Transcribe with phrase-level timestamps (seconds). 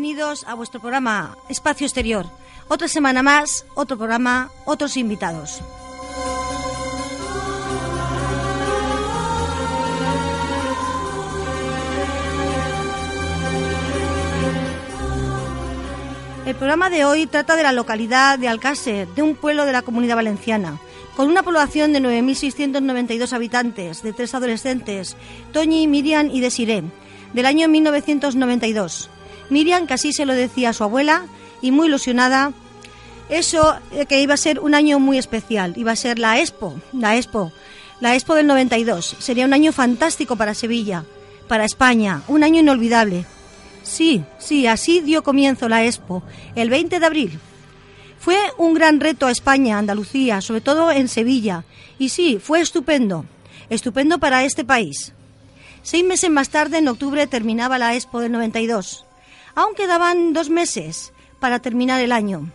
[0.00, 2.24] Bienvenidos a vuestro programa Espacio Exterior.
[2.68, 5.60] Otra semana más, otro programa, otros invitados.
[16.46, 19.82] El programa de hoy trata de la localidad de Alcácer, de un pueblo de la
[19.82, 20.80] comunidad valenciana,
[21.14, 25.18] con una población de 9.692 habitantes, de tres adolescentes,
[25.52, 26.84] Toñi, Miriam y Desiré,
[27.34, 29.10] del año 1992.
[29.50, 31.26] Miriam, que así se lo decía a su abuela,
[31.60, 32.52] y muy ilusionada,
[33.28, 36.80] eso eh, que iba a ser un año muy especial, iba a ser la Expo,
[36.92, 37.52] la Expo,
[38.00, 39.16] la Expo del 92.
[39.18, 41.04] Sería un año fantástico para Sevilla,
[41.46, 43.24] para España, un año inolvidable.
[43.82, 46.22] Sí, sí, así dio comienzo la Expo,
[46.54, 47.38] el 20 de abril.
[48.18, 51.64] Fue un gran reto a España, Andalucía, sobre todo en Sevilla.
[51.98, 53.24] Y sí, fue estupendo,
[53.70, 55.12] estupendo para este país.
[55.82, 59.06] Seis meses más tarde, en octubre, terminaba la Expo del 92
[59.54, 62.50] aún quedaban dos meses para terminar el año.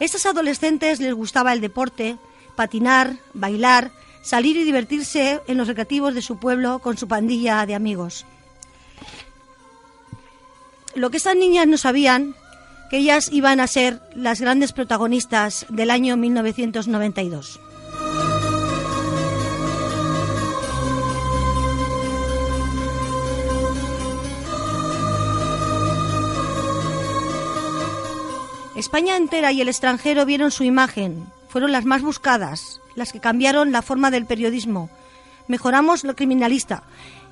[0.00, 2.16] A estos adolescentes les gustaba el deporte,
[2.54, 3.90] patinar, bailar,
[4.22, 8.26] salir y divertirse en los recreativos de su pueblo con su pandilla de amigos.
[10.94, 12.34] Lo que estas niñas no sabían,
[12.90, 17.60] que ellas iban a ser las grandes protagonistas del año 1992.
[28.76, 33.72] España entera y el extranjero vieron su imagen, fueron las más buscadas, las que cambiaron
[33.72, 34.90] la forma del periodismo.
[35.48, 36.82] Mejoramos lo criminalista.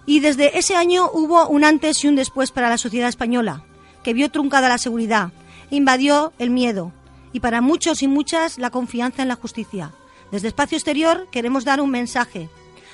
[0.07, 3.63] Y desde ese año hubo un antes y un después para la sociedad española,
[4.03, 5.33] que vio truncada la seguridad,
[5.69, 6.93] invadió el miedo
[7.35, 9.93] y para muchos y muchas la confianza en la justicia.
[10.31, 12.49] Desde Espacio Exterior queremos dar un mensaje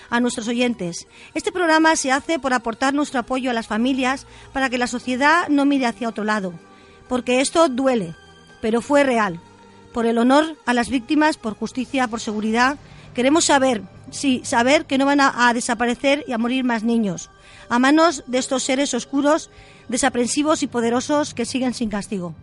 [0.09, 1.07] a nuestros oyentes.
[1.35, 5.47] Este programa se hace por aportar nuestro apoyo a las familias para que la sociedad
[5.49, 6.53] no mire hacia otro lado,
[7.09, 8.17] porque esto duele,
[8.61, 9.41] pero fue real.
[9.93, 12.79] Por el honor a las víctimas, por justicia, por seguridad,
[13.15, 17.31] queremos saber, sí, saber que no van a, desaparecer y a morir más niños,
[17.69, 19.51] a manos de estos seres oscuros,
[19.89, 22.35] desaprensivos y poderosos que siguen sin castigo.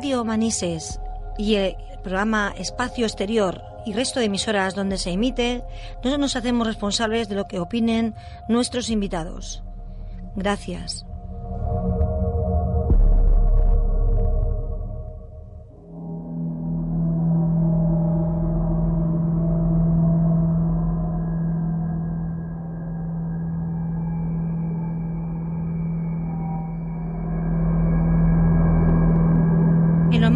[0.00, 0.98] Radio Manises
[1.36, 5.62] y el programa Espacio Exterior y resto de emisoras donde se emite,
[6.02, 8.14] no nos hacemos responsables de lo que opinen
[8.48, 9.62] nuestros invitados.
[10.36, 11.04] Gracias.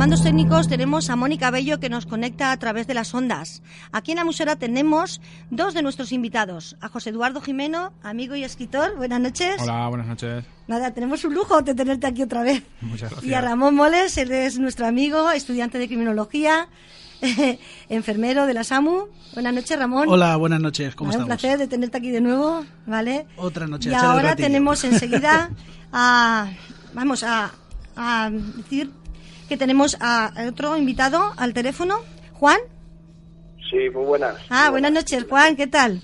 [0.05, 3.63] Mandos técnicos tenemos a Mónica Bello que nos conecta a través de las ondas.
[3.91, 8.45] Aquí en la musera tenemos dos de nuestros invitados, a José Eduardo Jimeno, amigo y
[8.45, 8.99] escritor.
[8.99, 9.57] Buenas noches.
[9.63, 10.45] Hola, buenas noches.
[10.69, 12.63] Nada, tenemos un lujo de tenerte aquí otra vez.
[12.83, 13.25] Muchas gracias.
[13.25, 16.69] Y a Ramón Moles, él es nuestro amigo, estudiante de criminología,
[17.89, 19.07] enfermero de la SAMU.
[19.33, 20.07] Buenas noches, Ramón.
[20.11, 20.95] Hola, buenas noches.
[20.97, 21.31] ¿Cómo estamos?
[21.31, 23.27] Un placer de tenerte aquí de nuevo, ¿vale?
[23.39, 23.89] Otra noche.
[23.89, 25.49] Y ahora tenemos enseguida
[25.95, 26.51] a
[26.93, 27.53] vamos a,
[27.97, 28.91] a decir
[29.49, 31.99] que tenemos a otro invitado al teléfono.
[32.33, 32.59] Juan.
[33.71, 34.37] Sí, muy buenas.
[34.51, 36.01] Ah, buenas noches, Juan, ¿qué tal?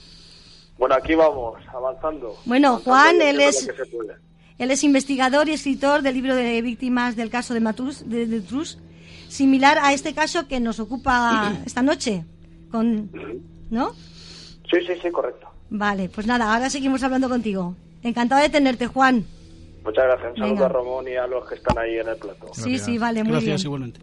[0.79, 2.37] Bueno, aquí vamos, avanzando.
[2.45, 3.71] Bueno, Avanzando Juan, él es-.
[4.59, 8.79] Él investigador y escritor del libro de víctimas del caso de Matus, de, de Trus,
[9.29, 12.25] similar a este caso que nos ocupa esta noche.
[12.71, 13.11] Con,
[13.71, 13.95] ¿No?
[14.71, 15.49] Sí, sí, sí, correcto.
[15.71, 17.75] Vale, pues nada, ahora seguimos hablando contigo.
[18.03, 19.25] Encantado de tenerte, Juan.
[19.85, 20.31] Muchas gracias.
[20.33, 20.67] Un saludo Venga.
[20.67, 22.49] a Ramón y a los que están ahí en el plato.
[22.53, 23.67] Sí, sí, vale, muy Gracias, bien.
[23.67, 24.01] igualmente.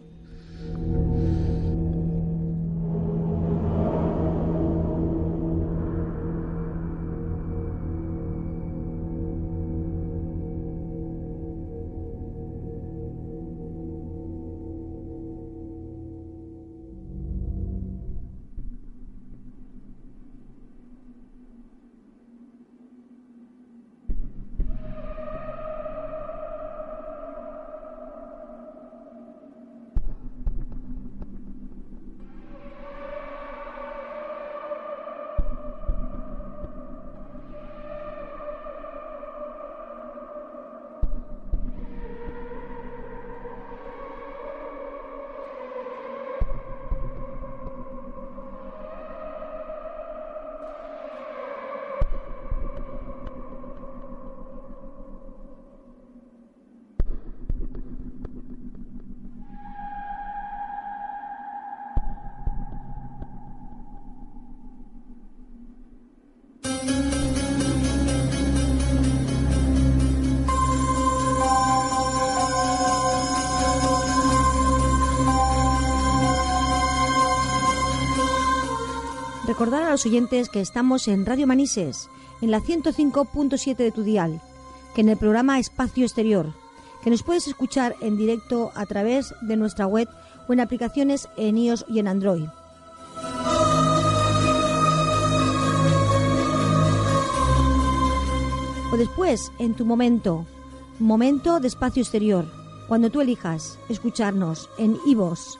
[79.68, 82.08] Recordar a los oyentes que estamos en Radio Manises,
[82.40, 84.40] en la 105.7 de tu dial,
[84.94, 86.54] que en el programa Espacio Exterior,
[87.04, 90.08] que nos puedes escuchar en directo a través de nuestra web
[90.48, 92.46] o en aplicaciones en iOS y en Android.
[98.90, 100.46] O después, en tu momento,
[100.98, 102.46] momento de espacio exterior,
[102.88, 105.58] cuando tú elijas escucharnos en iVoox.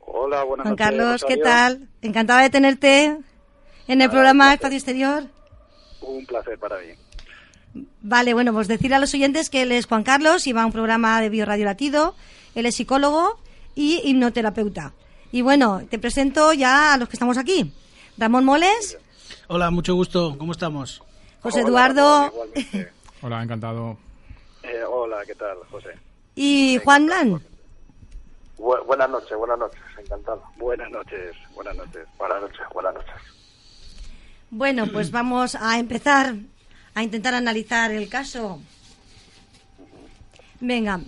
[0.00, 0.86] Hola, buenas Juan noches.
[0.86, 1.88] Carlos, ¿qué tal?
[2.02, 3.18] Encantada de tenerte
[3.88, 4.52] en el programa.
[4.52, 5.35] Espacio Exterior.
[6.06, 7.84] Un placer para mí.
[8.00, 10.66] Vale, bueno, pues decir a los oyentes que él es Juan Carlos y va a
[10.66, 12.14] un programa de Biorradio Latido.
[12.54, 13.38] Él es psicólogo
[13.74, 14.92] y hipnoterapeuta.
[15.32, 17.72] Y bueno, te presento ya a los que estamos aquí.
[18.16, 18.98] Ramón Moles,
[19.48, 20.36] Hola, mucho gusto.
[20.38, 21.02] ¿Cómo estamos?
[21.42, 22.32] José Hola, Eduardo.
[23.22, 23.98] Hola, encantado.
[24.62, 25.90] Eh, hola, ¿qué tal, José?
[26.34, 27.40] y Juan Lan.
[28.58, 30.42] Bu- buenas noches, buenas noches, encantado.
[30.56, 33.12] Buenas noches, buenas noches, buenas noches, buenas noches.
[34.50, 36.36] Bueno, pues vamos a empezar
[36.94, 38.60] a intentar analizar el caso.
[40.60, 41.00] Venga.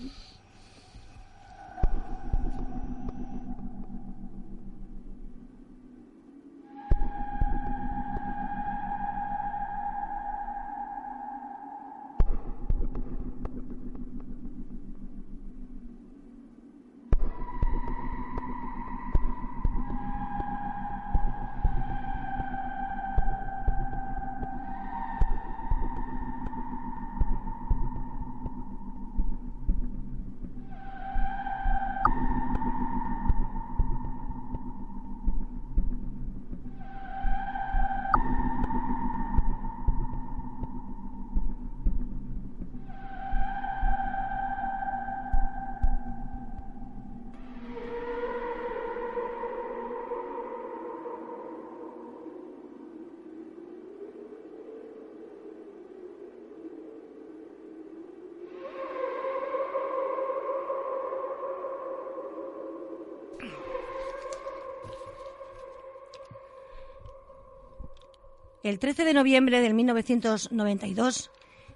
[68.68, 71.30] El 13 de noviembre de 1992,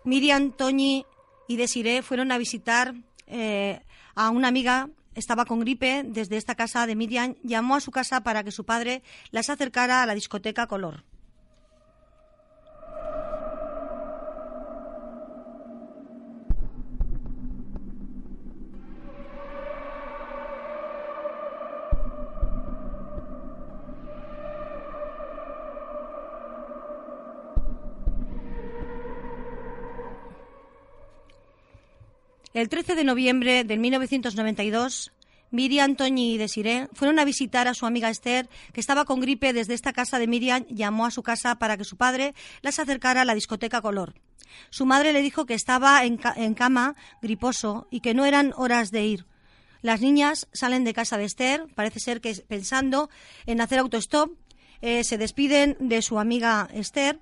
[0.05, 1.07] Miriam, Toñi
[1.49, 2.93] y Desiree fueron a visitar
[3.27, 3.81] eh,
[4.15, 4.91] a una amiga.
[5.15, 7.37] Estaba con gripe desde esta casa de Miriam.
[7.43, 11.03] Llamó a su casa para que su padre las acercara a la discoteca Color.
[32.55, 35.11] El 13 de noviembre de 1992,
[35.51, 39.55] Miriam, Toñi y Desiree fueron a visitar a su amiga Esther, que estaba con gripe
[39.55, 43.23] desde esta casa de Miriam, llamó a su casa para que su padre las acercara
[43.23, 44.21] a la discoteca Color.
[44.69, 46.19] Su madre le dijo que estaba en,
[46.55, 49.27] cama, griposo, y que no eran horas de ir.
[49.81, 53.09] Las niñas salen de casa de Esther, parece ser que pensando
[53.47, 54.31] en hacer autostop,
[54.83, 57.19] eh, se despiden de su amiga Esther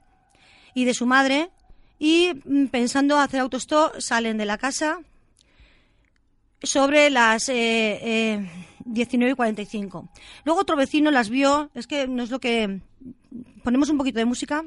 [0.75, 1.53] y de su madre,
[2.01, 5.03] y mm, pensando hacer autostop salen de la casa
[6.63, 8.51] sobre las eh, eh,
[8.85, 10.09] 19 y 45.
[10.45, 12.81] Luego otro vecino las vio, es que no es lo que...
[13.63, 14.65] Ponemos un poquito de música.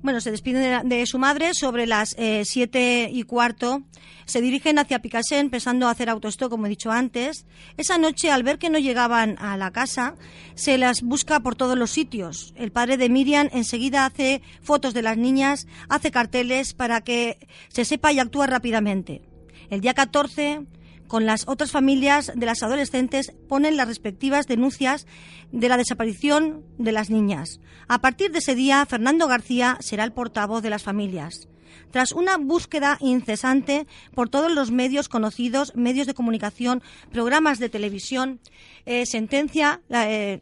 [0.00, 3.82] Bueno, se despiden de, su madre sobre las eh, siete y cuarto.
[4.26, 7.46] Se dirigen hacia Picasso empezando a hacer autostop, como he dicho antes.
[7.76, 10.14] Esa noche, al ver que no llegaban a la casa,
[10.54, 12.54] se las busca por todos los sitios.
[12.56, 17.84] El padre de Miriam enseguida hace fotos de las niñas, hace carteles para que se
[17.84, 19.22] sepa y actúa rápidamente.
[19.68, 20.60] El día 14
[21.08, 25.06] con las otras familias de las adolescentes ponen las respectivas denuncias
[25.50, 27.60] de la desaparición de las niñas.
[27.88, 31.48] A partir de ese día, Fernando García será el portavoz de las familias.
[31.90, 38.40] Tras una búsqueda incesante por todos los medios conocidos, medios de comunicación, programas de televisión,
[38.84, 40.40] eh, sentencia, eh,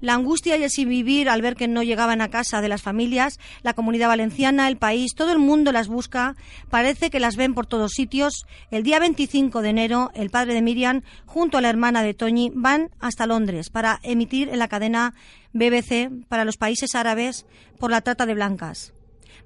[0.00, 2.82] La angustia y el sin vivir al ver que no llegaban a casa de las
[2.82, 6.36] familias, la comunidad valenciana, el país, todo el mundo las busca,
[6.70, 8.44] parece que las ven por todos sitios.
[8.70, 12.50] El día 25 de enero, el padre de Miriam, junto a la hermana de Toñi,
[12.54, 15.14] van hasta Londres para emitir en la cadena
[15.52, 17.46] BBC para los países árabes
[17.78, 18.92] por la trata de blancas.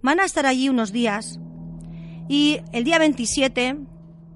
[0.02, 1.38] Van a estar allí unos días
[2.28, 3.76] y el día 27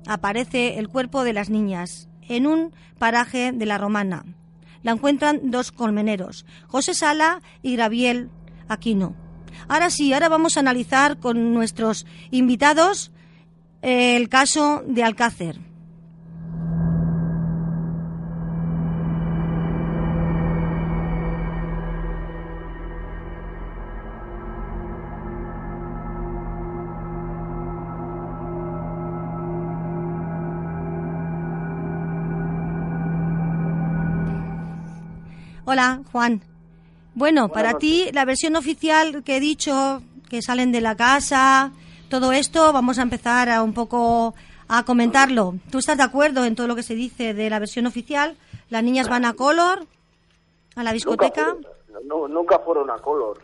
[0.06, 4.24] aparece el cuerpo de las niñas en un paraje de la Romana
[4.82, 8.30] la encuentran dos colmeneros, José Sala y Graviel
[8.68, 9.14] Aquino.
[9.66, 13.10] Ahora sí, ahora vamos a analizar con nuestros invitados
[13.82, 15.67] el caso de Alcácer.
[35.70, 36.40] Hola, Juan.
[37.14, 41.72] Bueno, para ti, la versión oficial que he dicho, que salen de la casa,
[42.08, 44.34] todo esto, vamos a empezar a un poco
[44.66, 45.56] a comentarlo.
[45.70, 48.34] ¿Tú estás de acuerdo en todo lo que se dice de la versión oficial?
[48.70, 49.80] ¿Las niñas van a color?
[50.74, 51.54] ¿A la discoteca?
[52.02, 53.38] Nunca fueron, a color.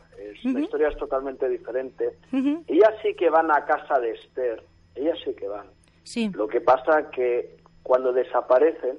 [0.45, 2.17] La historia es totalmente diferente.
[2.33, 4.65] Ellas sí que van a casa de Esther.
[4.95, 5.67] Ellas sí que van.
[6.05, 6.31] Sí.
[6.33, 8.97] Lo que pasa que cuando desaparecen,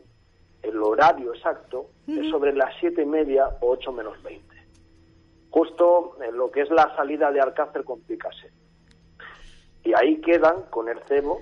[0.67, 4.55] el horario exacto es sobre las siete y media o ocho menos veinte.
[5.55, 8.47] justo en lo que es la salida de Alcácer con Picasso.
[9.85, 11.39] Y ahí quedan con el cebo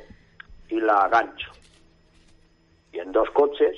[0.69, 1.49] y la gancho.
[2.91, 3.75] Y en dos coches,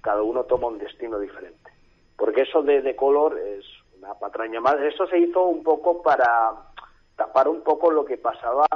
[0.00, 1.72] cada uno toma un destino diferente.
[2.16, 3.64] Porque eso de, de color es
[3.98, 4.76] una patraña más.
[4.80, 6.52] Eso se hizo un poco para
[7.16, 8.66] tapar un poco lo que pasaba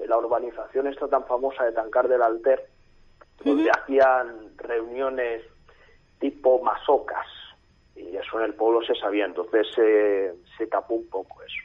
[0.00, 2.66] en la urbanización esta tan famosa de Tancar del Alter,
[3.44, 5.42] donde hacían reuniones
[6.18, 7.26] tipo masocas,
[7.94, 11.62] y eso en el pueblo se sabía, entonces se tapó un poco eso.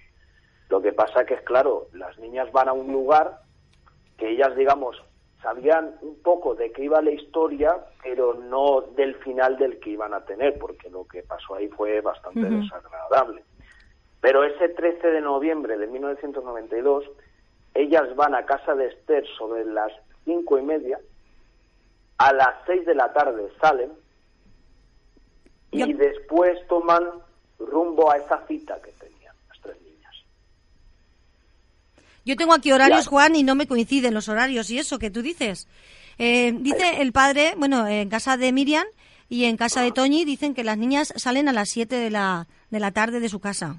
[0.70, 3.42] Lo que pasa que es claro, las niñas van a un lugar
[4.18, 5.02] que ellas, digamos,
[5.42, 10.14] sabían un poco de qué iba la historia, pero no del final del que iban
[10.14, 13.44] a tener, porque lo que pasó ahí fue bastante desagradable.
[14.22, 17.06] Pero ese 13 de noviembre de 1992,
[17.74, 19.92] ellas van a casa de Esther sobre las
[20.24, 21.00] cinco y media,
[22.18, 23.92] a las seis de la tarde salen
[25.72, 27.04] y después toman
[27.60, 30.16] rumbo a esa cita que tenían las tres niñas.
[32.26, 35.22] Yo tengo aquí horarios, Juan, y no me coinciden los horarios y eso que tú
[35.22, 35.68] dices.
[36.18, 38.86] Eh, dice el padre, bueno, en casa de Miriam
[39.30, 42.48] y en casa de Toñi dicen que las niñas salen a las siete de la,
[42.70, 43.78] de la tarde de su casa.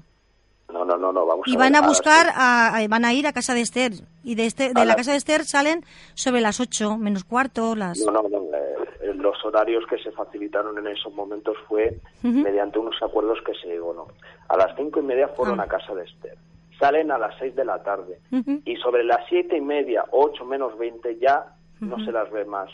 [0.73, 3.53] No, no, no, no, vamos y van a, buscar, a, van a ir a casa
[3.53, 3.93] de Esther.
[4.23, 5.85] Y de, este, de la, casa de Esther salen
[6.15, 7.99] sobre las 8, menos cuarto, las...
[7.99, 13.01] No, no, no, eh, los horarios que se facilitaron en esos momentos fue mediante unos
[13.01, 14.07] acuerdos que se llegó, ¿no?
[14.49, 15.63] A las cinco y media fueron ah.
[15.63, 16.37] a casa de Esther.
[16.77, 18.19] Salen a las 6 de la tarde.
[18.65, 22.69] Y sobre las siete y media, 8 menos 20, ya no se las ve más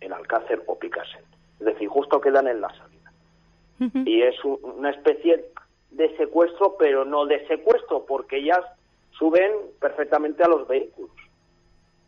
[0.00, 1.22] en Alcácer o Picasen.
[1.58, 4.04] Es decir, justo quedan en la salida.
[4.04, 5.46] Y es una especie
[5.90, 8.60] de secuestro, pero no de secuestro, porque ellas
[9.12, 11.16] suben perfectamente a los vehículos.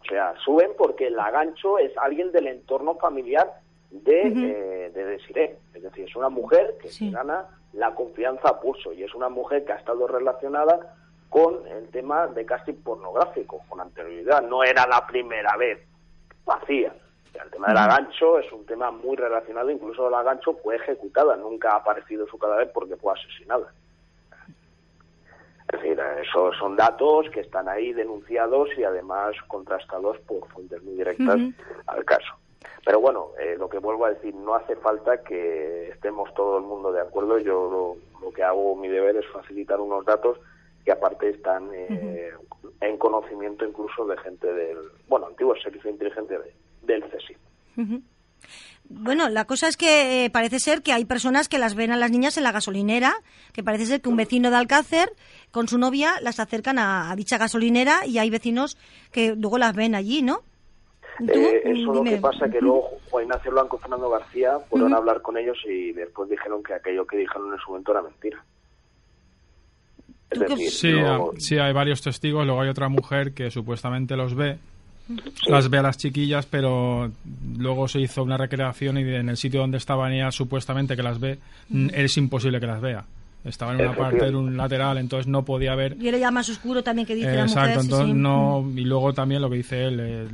[0.05, 3.51] O sea, suben porque el agancho es alguien del entorno familiar
[3.91, 5.57] de, eh, de Desiree.
[5.73, 9.65] Es decir, es una mujer que gana la confianza a pulso y es una mujer
[9.65, 10.95] que ha estado relacionada
[11.31, 14.43] con el tema de casting pornográfico con anterioridad.
[14.43, 15.81] No era la primera vez,
[16.45, 16.95] vacía.
[17.43, 21.73] El tema del agancho es un tema muy relacionado, incluso el agancho fue ejecutada, nunca
[21.73, 23.73] ha aparecido su cadáver porque fue asesinada.
[25.73, 30.95] Es decir, esos son datos que están ahí denunciados y además contrastados por fuentes muy
[30.95, 31.41] directas
[31.87, 32.35] al caso.
[32.85, 36.65] Pero bueno, eh, lo que vuelvo a decir, no hace falta que estemos todo el
[36.65, 37.39] mundo de acuerdo.
[37.39, 40.39] Yo lo, que hago, mi deber es facilitar unos datos
[40.85, 42.33] que aparte están eh,
[42.81, 46.39] en conocimiento incluso de gente del, bueno, antiguo servicio inteligente
[46.83, 47.37] del CSI.
[48.89, 51.97] Bueno, la cosa es que eh, parece ser que hay personas que las ven a
[51.97, 53.15] las niñas en la gasolinera,
[53.53, 55.11] que parece ser que un vecino de Alcácer
[55.51, 58.77] con su novia las acercan a, dicha gasolinera y hay vecinos
[59.11, 60.43] que luego las ven allí, ¿no?
[61.21, 64.93] Eh, eso es lo que pasa, que luego Juan Ignacio Blanco y Fernando García fueron
[64.93, 68.03] a hablar con ellos y después dijeron que aquello que dijeron en su momento era
[68.03, 68.45] mentira.
[70.71, 70.93] sí,
[71.39, 74.59] sí, hay varios testigos, luego hay otra mujer que supuestamente los ve
[75.47, 77.11] las ve a las chiquillas, pero
[77.57, 81.21] luego se hizo una recreación y en el sitio donde estaban ellas supuestamente que las
[81.21, 81.39] ve,
[81.93, 83.05] es imposible que las vea.
[83.45, 85.99] Estaba en una parte, en un lateral, entonces no podía ver.
[86.01, 88.67] Y era ya más oscuro también que dice Exacto, entonces no.
[88.75, 90.29] Y luego también lo que dice él,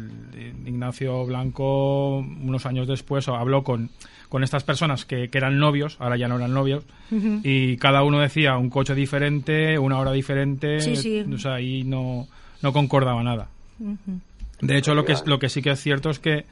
[0.65, 3.91] Ignacio Blanco, unos años después, habló con,
[4.29, 8.21] con estas personas que, que eran novios, ahora ya no eran novios, y cada uno
[8.21, 12.29] decía un coche diferente, una hora diferente, o sea, ahí no,
[12.63, 13.49] no concordaba nada.
[14.61, 16.45] De hecho, lo que, lo que sí que es cierto es que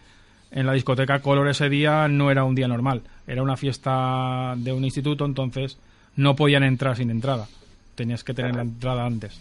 [0.50, 4.72] en la discoteca Color ese día no era un día normal, era una fiesta de
[4.72, 5.78] un instituto, entonces
[6.16, 7.48] no podían entrar sin entrada,
[7.94, 9.40] tenías que tener la entrada antes.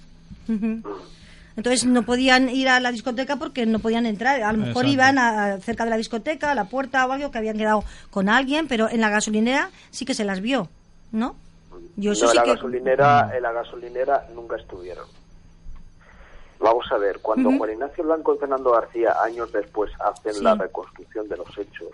[1.57, 4.43] Entonces no podían ir a la discoteca porque no podían entrar.
[4.43, 7.37] A lo mejor iban a, cerca de la discoteca, a la puerta o algo, que
[7.39, 10.69] habían quedado con alguien, pero en la gasolinera sí que se las vio,
[11.11, 11.35] ¿no?
[11.95, 15.05] Yo no, en la gasolinera, en la gasolinera nunca estuvieron.
[16.59, 21.27] Vamos a ver, cuando Juan Ignacio Blanco y Fernando García años después hacen la reconstrucción
[21.27, 21.89] de los hechos,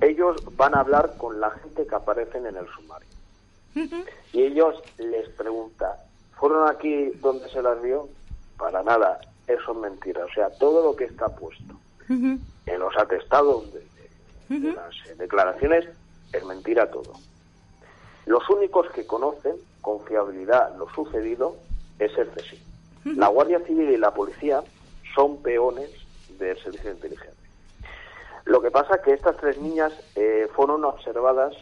[0.00, 3.08] ellos van a hablar con la gente que aparecen en el sumario.
[4.32, 5.92] Y ellos les preguntan,
[6.38, 8.08] ¿fueron aquí donde se las vio?
[8.58, 10.24] Para nada, eso es mentira.
[10.24, 11.74] O sea, todo lo que está puesto
[12.08, 13.84] en los atestados de,
[14.48, 15.86] las eh, declaraciones
[16.32, 17.14] es mentira todo.
[18.26, 21.56] Los únicos que conocen con fiabilidad lo sucedido
[21.98, 22.73] es el CSI.
[23.16, 24.62] La Guardia Civil y la policía
[25.14, 25.90] son peones
[26.38, 27.34] del servicio de inteligencia.
[28.44, 31.54] Lo que pasa es que estas tres niñas eh, fueron observadas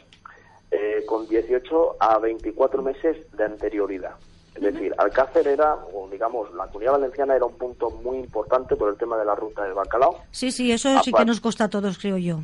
[0.70, 4.14] eh, con 18 a 24 meses de anterioridad.
[4.54, 8.90] Es decir, Alcácer era, o digamos, la comunidad valenciana era un punto muy importante por
[8.90, 10.18] el tema de la ruta del bacalao.
[10.30, 12.40] Sí, sí, eso sí que nos consta a todos, creo yo.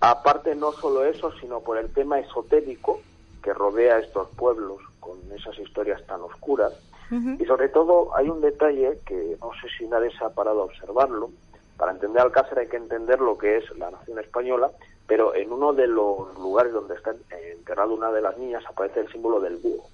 [0.00, 3.00] Aparte, no solo eso, sino por el tema esotérico
[3.42, 6.72] que rodea estos pueblos con esas historias tan oscuras.
[7.10, 10.64] Y sobre todo hay un detalle que no sé si nadie se ha parado a
[10.64, 11.30] observarlo.
[11.76, 14.70] Para entender Alcácer hay que entender lo que es la nación española,
[15.06, 19.10] pero en uno de los lugares donde está enterrada una de las niñas aparece el
[19.10, 19.88] símbolo del búho.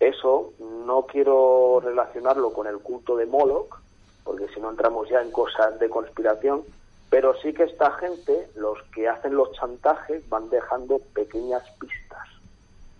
[0.00, 0.52] Eso
[0.86, 3.78] no quiero relacionarlo con el culto de Moloch,
[4.24, 6.62] porque si no entramos ya en cosas de conspiración,
[7.10, 12.26] pero sí que esta gente, los que hacen los chantajes, van dejando pequeñas pistas,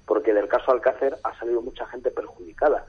[0.06, 2.86] porque del caso Alcácer ha salido mucha gente perjudicada.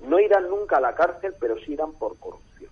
[0.00, 2.70] No irán nunca a la cárcel, pero sí irán por corrupción.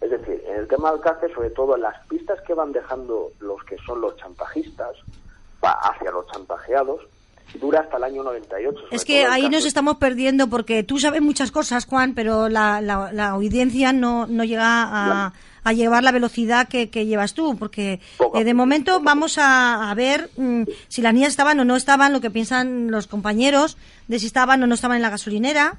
[0.00, 3.62] Es decir, en el tema Alcácer, sobre todo en las pistas que van dejando los
[3.64, 4.96] que son los chantajistas
[5.62, 7.00] hacia los chantajeados,
[7.60, 8.78] dura hasta el año 98.
[8.90, 13.28] Es que ahí nos estamos perdiendo porque tú sabes muchas cosas, Juan, pero la, la,
[13.28, 15.32] audiencia no, no llega a,
[15.64, 18.00] a, llevar la velocidad que, llevas tú, porque
[18.34, 22.20] eh, de momento vamos a, ver mm, si las niñas estaban o no estaban, lo
[22.20, 23.76] que piensan los compañeros,
[24.08, 25.78] de si estaban o no estaban en la gasolinera.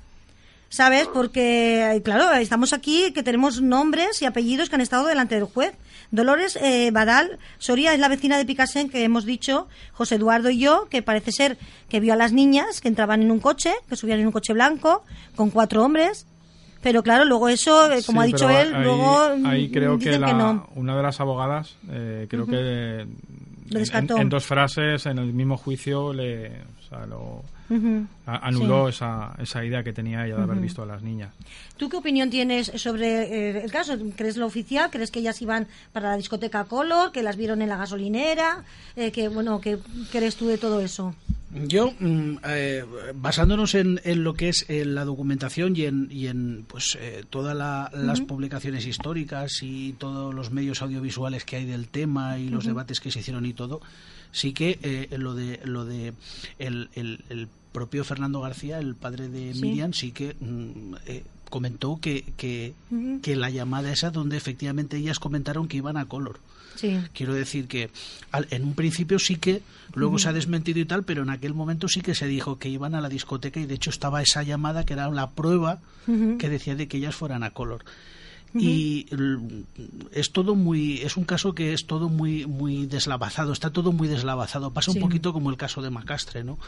[0.69, 1.08] ¿Sabes?
[1.08, 5.73] Porque, claro, estamos aquí que tenemos nombres y apellidos que han estado delante del juez.
[6.10, 10.60] Dolores eh, Badal Soria es la vecina de Picasen que hemos dicho, José Eduardo y
[10.60, 11.58] yo, que parece ser
[11.89, 14.54] que vio a las niñas que entraban en un coche, que subían en un coche
[14.54, 15.04] blanco,
[15.36, 16.28] con cuatro hombres.
[16.84, 19.21] Pero claro, luego eso, eh, como ha dicho él, luego.
[19.45, 20.17] Ahí creo que,
[20.76, 23.08] una de las abogadas, eh, creo que.
[23.71, 26.52] En, dos frases, en el mismo juicio, le,
[27.08, 27.43] lo,
[28.25, 31.31] anuló esa, esa idea que tenía ella de haber visto a las niñas.
[31.77, 33.97] ¿Tú qué opinión tienes sobre eh, el caso?
[34.15, 34.89] ¿Crees lo oficial?
[34.91, 37.12] ¿Crees que ellas iban para la discoteca Color?
[37.12, 38.63] ¿Que las vieron en la gasolinera?
[38.95, 39.79] Eh, que, bueno, ¿Qué
[40.12, 41.15] crees tú de todo eso?
[41.51, 42.83] Yo, mm, eh,
[43.15, 46.97] basándonos en, en, lo que es la documentación y en, y en pues
[47.29, 47.55] todas
[47.93, 52.99] las publicaciones históricas y todos los medios audiovisuales que hay del tema y los debates
[52.99, 53.81] que se hicieron y todo,
[54.31, 56.13] sí que lo de lo de
[56.57, 62.23] el, el propio Fernando García, el padre de Miriam, sí que mm, eh, comentó que,
[62.38, 62.73] que,
[63.36, 66.39] la llamada esa donde efectivamente ellas comentaron que iban a color.
[67.13, 67.91] Quiero decir que
[68.49, 69.62] en un principio sí que,
[69.93, 72.69] luego se ha desmentido y tal, pero en aquel momento sí que se dijo que
[72.69, 76.49] iban a la discoteca y de hecho estaba esa llamada que era la prueba que
[76.49, 77.86] decía de que ellas fueran a color
[78.56, 79.08] y
[80.12, 84.08] es todo muy es un caso que es todo muy muy deslavazado está todo muy
[84.08, 84.72] deslavazado.
[84.72, 86.60] Pasa un poquito como el caso de Macastre no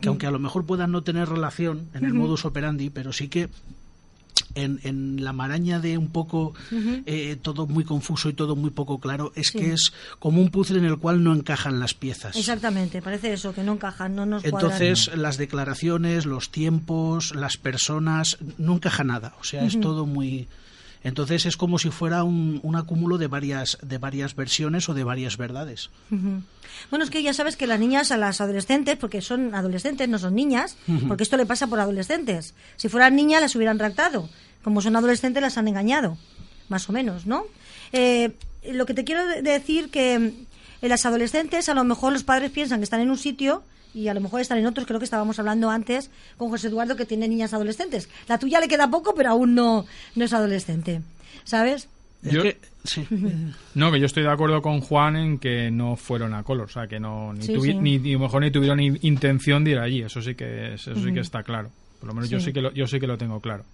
[0.00, 3.28] que aunque a lo mejor puedan no tener relación en el modus operandi pero sí
[3.28, 3.48] que
[4.54, 6.54] en, en, la maraña de un poco
[7.06, 10.78] eh, todo muy confuso y todo muy poco claro es que es como un puzzle
[10.78, 12.36] en el cual no encajan las piezas.
[12.36, 18.38] Exactamente, parece eso, que no encajan, no nos Entonces las declaraciones, los tiempos, las personas,
[18.58, 20.48] no encaja nada, o sea, es todo muy
[21.04, 25.04] entonces es como si fuera un, un, acúmulo de varias, de varias versiones o de
[25.04, 25.90] varias verdades.
[26.90, 30.18] Bueno, es que ya sabes que las niñas a las adolescentes, porque son adolescentes, no
[30.18, 30.76] son niñas,
[31.08, 32.54] porque esto le pasa por adolescentes.
[32.76, 34.28] Si fueran niñas las hubieran raptado.
[34.62, 36.16] Como son adolescentes las han engañado,
[36.68, 37.46] más o menos, ¿no?
[37.92, 38.32] Eh,
[38.70, 42.78] lo que te quiero decir que en las adolescentes a lo mejor los padres piensan
[42.78, 45.38] que están en un sitio y a lo mejor están en otros, creo que estábamos
[45.38, 48.08] hablando antes con José Eduardo que tiene niñas adolescentes.
[48.28, 51.02] La tuya le queda poco, pero aún no, no es adolescente,
[51.44, 51.88] ¿sabes?
[53.74, 56.72] No, que yo estoy de acuerdo con Juan en que no fueron a color, o
[56.72, 60.74] sea, que no ni, ni, mejor ni tuvieron intención de ir allí, eso sí que
[60.74, 61.70] eso sí que está claro.
[61.98, 63.64] Por lo menos yo sí que lo, yo sí que lo tengo claro.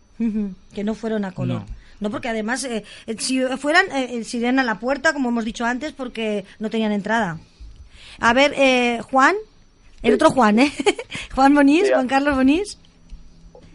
[0.75, 1.63] Que no fueron a color.
[2.01, 5.45] No, porque además eh, eh, si fueran eh, si irían a la puerta, como hemos
[5.45, 7.41] dicho antes, porque no tenían entrada.
[8.21, 9.37] A ver, eh, Juan,
[10.03, 10.73] el otro Juan, ¿eh?
[11.35, 12.79] Juan Bonís, Juan Carlos Bonís.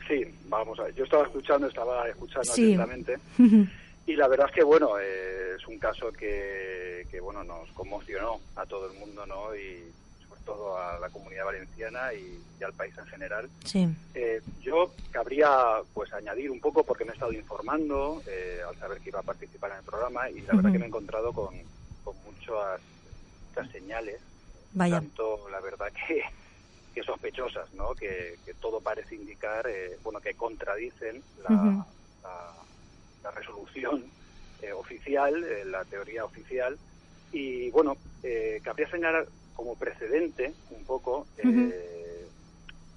[0.07, 0.95] Sí, vamos a ver.
[0.95, 3.17] Yo estaba escuchando, estaba escuchando atentamente.
[4.05, 8.41] Y la verdad es que, bueno, eh, es un caso que, que, bueno, nos conmocionó
[8.55, 9.55] a todo el mundo, ¿no?
[9.55, 9.79] Y
[10.27, 13.49] sobre todo a la comunidad valenciana y, al país en general.
[13.63, 13.87] Sí.
[14.13, 15.49] Eh, yo cabría,
[15.93, 19.23] pues, añadir un poco, porque me he estado informando eh, al saber que iba a
[19.23, 21.55] participar en el programa y la verdad que me he encontrado con,
[22.03, 22.81] con muchas,
[23.49, 24.19] muchas señales
[24.77, 26.23] tanto la verdad que,
[26.93, 27.93] que sospechosas, ¿no?
[27.95, 31.85] Que, todo parece indicar, eh, bueno, que contradicen la,
[33.23, 34.05] la, resolución
[34.61, 36.77] eh, oficial, eh, la teoría oficial.
[37.33, 37.97] Y bueno,
[38.63, 41.25] cabría señalar como precedente un poco,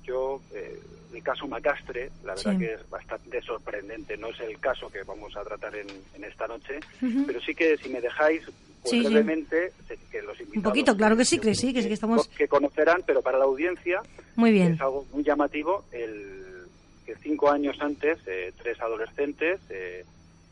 [0.04, 5.02] yo, el caso Macastre, la verdad que es bastante sorprendente, no es el caso que
[5.02, 6.80] vamos a tratar en, en esta noche,
[7.26, 8.42] pero sí que si me dejáis
[8.90, 9.72] pues brevemente,
[10.10, 10.56] que los invitados...
[10.56, 12.28] Un poquito, claro que sí, que sí, que sí que estamos...
[12.28, 14.02] Que conocerán, pero para la audiencia
[14.36, 14.74] muy bien.
[14.74, 16.66] es algo muy llamativo, el
[17.06, 20.04] que cinco años antes eh, tres adolescentes eh,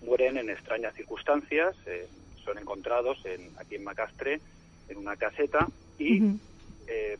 [0.07, 2.07] mueren en extrañas circunstancias, eh,
[2.45, 4.41] son encontrados en, aquí en Macastre
[4.89, 5.67] en una caseta
[5.99, 6.21] y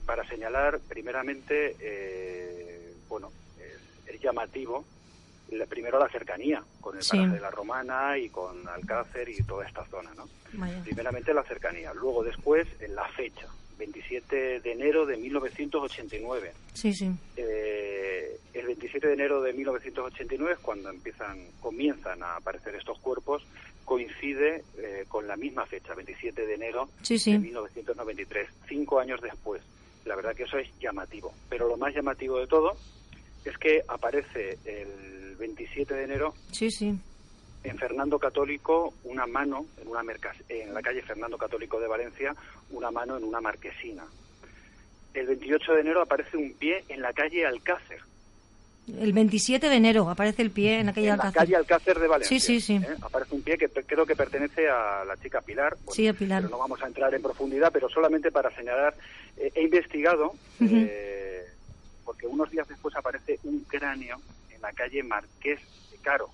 [0.05, 1.75] para señalar primeramente
[3.09, 3.31] bueno,
[4.07, 4.85] es, llamativo
[5.69, 9.85] primero la cercanía con el paraje de la Romana y con Alcácer y toda esta
[9.87, 10.29] zona, ¿no?
[10.85, 16.53] Primeramente la cercanía, luego después la fecha, 27 de enero de 1989.
[16.73, 17.11] Sí, sí.
[17.37, 23.43] Eh, el 27 de enero de 1989 cuando empiezan, comienzan a aparecer estos cuerpos,
[23.85, 29.63] coincide eh, con la misma fecha, 27 de enero de 1993, cinco años después.
[30.05, 31.35] La verdad que eso es llamativo.
[31.49, 32.77] Pero lo más llamativo de todo
[33.45, 36.95] es que aparece el 27 de enero sí, sí.
[37.63, 40.03] en Fernando Católico una mano, en, una
[40.49, 42.35] en la calle Fernando Católico de Valencia,
[42.71, 44.05] una mano en una marquesina.
[45.13, 48.01] El 28 de enero aparece un pie en la calle Alcácer.
[48.87, 51.29] El 27 de enero aparece el pie en la calle Alcácer.
[51.29, 52.39] En la calle Alcácer de Valencia.
[52.39, 52.75] Sí, sí, sí.
[52.75, 52.97] ¿eh?
[53.01, 55.77] Aparece un pie que creo que pertenece a la chica Pilar.
[55.91, 56.43] sí, a Pilar.
[56.43, 58.95] Pero no vamos a entrar en profundidad, pero solamente para señalar,
[59.39, 61.34] eh, he investigado, eh,
[62.05, 66.29] porque unos días después aparece un cráneo en la calle Marqués de Caro,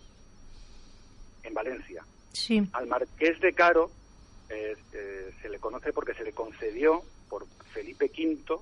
[1.43, 2.05] en Valencia.
[2.33, 2.63] Sí.
[2.73, 3.91] Al Marqués de Caro
[4.49, 8.61] se le conoce porque se le concedió por Felipe V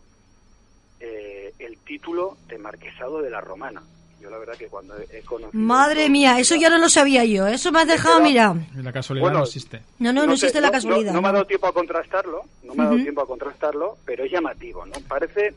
[1.00, 3.82] eh, el título de marquesado de la Romana.
[4.20, 5.50] Yo la verdad que cuando he conocido...
[5.52, 8.52] Madre mía, eso ya no lo sabía yo, eso me has dejado, mira...
[8.74, 9.80] La casualidad no existe.
[10.00, 11.12] No, no, no, existe la casualidad.
[11.12, 14.24] No, me ha dado tiempo a contrastarlo, no me ha dado tiempo a contrastarlo, pero
[14.24, 14.94] es llamativo, ¿no?
[15.06, 15.54] Parece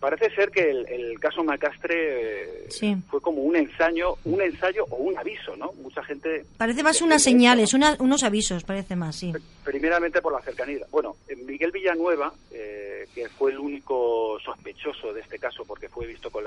[0.00, 5.18] Parece ser que el, caso Macastre eh, fue como un ensayo, un ensayo o un
[5.18, 5.72] aviso, ¿no?
[5.74, 6.46] Mucha gente...
[6.56, 9.30] Parece más unas señales, unos avisos, parece más, sí.
[9.62, 10.86] Primeramente por la cercanía.
[10.90, 16.30] Bueno, Miguel Villanueva, eh, que fue el único sospechoso de este caso porque fue visto
[16.30, 16.44] con,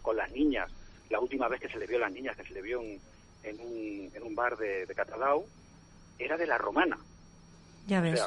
[0.00, 0.70] con las niñas,
[1.10, 3.60] la última vez que se le vio a las niñas, que se le vio en,
[3.60, 5.44] un, en un bar de, de Catalao,
[6.18, 6.96] era de la romana.
[7.86, 8.20] Ya ves.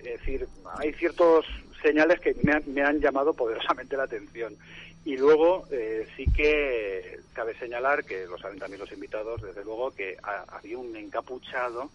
[0.00, 1.46] es decir, hay ciertos
[1.82, 4.56] señales que me han, llamado poderosamente la atención.
[5.04, 9.90] Y luego eh, sí que cabe señalar, que lo saben también los invitados, desde luego,
[9.92, 11.90] que había un encapuchado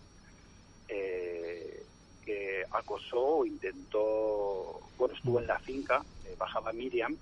[0.88, 1.84] eh,
[2.26, 7.16] que acosó o intentó, bueno, estuvo en la finca, eh, bajaba Miriam,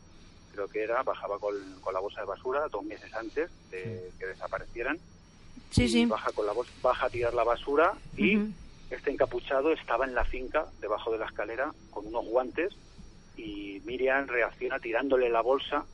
[0.53, 1.55] creo que era, bajaba con,
[1.91, 4.97] la bolsa de basura dos meses antes de que desaparecieran.
[5.71, 6.05] Sí, sí.
[6.05, 8.37] Baja, con la, baja a tirar la basura y
[8.89, 12.73] este encapuchado estaba en la finca, debajo de la escalera, con unos guantes
[13.37, 15.85] y Miriam reacciona tirándole la bolsa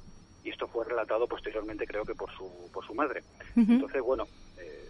[0.44, 3.24] y esto fue relatado posteriormente creo que por su, por su madre.
[3.56, 4.90] Entonces, bueno, eh,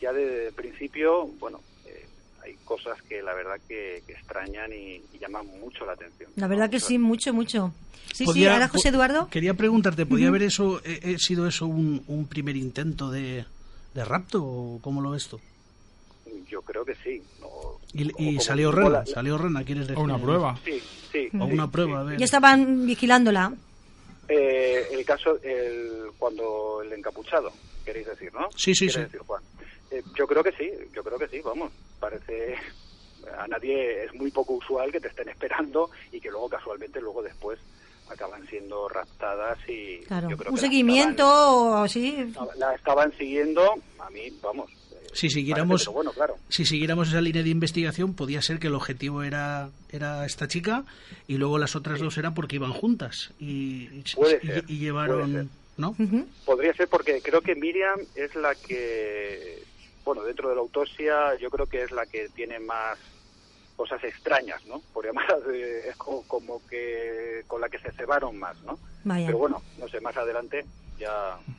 [0.00, 2.06] ya de principio, bueno, eh,
[2.42, 6.30] hay cosas que la verdad que, extrañan y, llaman mucho la atención.
[6.36, 7.72] La verdad que sí, mucho, mucho.
[8.12, 9.28] Sí, sí, ahora José Eduardo.
[9.30, 13.46] Quería preguntarte, ¿podría haber eso, eh, sido eso un, un primer intento de,
[13.94, 15.40] de rapto o cómo lo ves tú?
[16.52, 17.22] Yo creo que sí.
[17.94, 19.06] ¿Y, salió Rena?
[19.06, 19.64] ¿Salió Rena?
[19.64, 19.98] ¿Quieres decir?
[19.98, 20.58] ¿O una prueba?
[20.62, 20.78] Sí,
[21.10, 21.30] sí.
[21.40, 22.00] ¿O una prueba?
[22.00, 22.20] A ver.
[22.20, 23.54] ¿Y estaban vigilándola?
[24.28, 27.50] Eh, el caso, el, cuando el encapuchado,
[27.86, 28.50] queréis decir, ¿no?
[28.54, 29.00] Sí, sí, sí.
[29.00, 29.42] Decir, Juan?
[29.90, 31.72] Eh, yo creo que sí, yo creo que sí, vamos.
[31.98, 32.56] Parece
[33.38, 37.22] a nadie es muy poco usual que te estén esperando y que luego casualmente luego
[37.22, 37.58] después
[38.10, 40.28] acaban siendo raptadas y claro.
[40.28, 44.70] yo creo un seguimiento o así la estaban siguiendo a mí vamos
[45.12, 45.90] si siguiéramos,
[46.48, 50.84] si siguiéramos esa línea de investigación, podía ser que el objetivo era, era esta chica
[51.26, 53.88] y luego las otras dos eran porque iban juntas y,
[54.68, 55.50] y, llevaron...
[55.76, 55.96] ¿no?
[56.44, 59.62] Podría ser porque creo que Miriam es la que,
[60.04, 62.98] bueno, dentro de la autopsia yo creo que es la que tiene más
[63.76, 64.80] cosas extrañas, ¿no?
[64.92, 68.78] Por llamar, es como, como, que con la que se cebaron más, ¿no?
[69.04, 70.64] Pero bueno, no sé, más adelante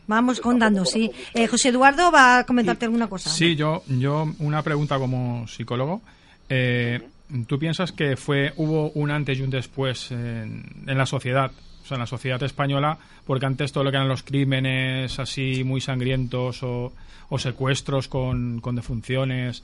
[0.07, 1.11] Vamos contando, sí.
[1.33, 3.29] Eh, José Eduardo va a comentarte alguna cosa.
[3.29, 6.01] Sí, yo, yo una pregunta como psicólogo.
[6.49, 7.01] Eh,
[7.47, 11.51] ¿Tú piensas que fue hubo un antes y un después en, la sociedad?
[11.83, 15.63] O sea, en la sociedad española, porque antes todo lo que eran los crímenes así
[15.63, 16.93] muy sangrientos o,
[17.37, 19.63] secuestros con, defunciones,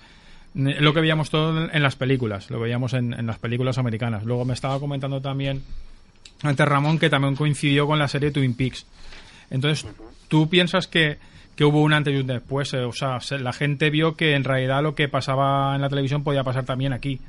[0.55, 4.23] lo que veíamos todo en las películas, lo veíamos en, en, las películas americanas.
[4.23, 5.61] Luego me estaba comentando también
[6.41, 8.85] antes Ramón que también coincidió con la serie Twin Peaks.
[9.49, 9.89] Entonces,
[10.27, 11.17] ¿tú piensas que,
[11.55, 12.73] que hubo un antes y un después?
[12.73, 16.23] Eh, o sea, la gente vio que en realidad lo que pasaba en la televisión
[16.23, 17.19] podía pasar también aquí.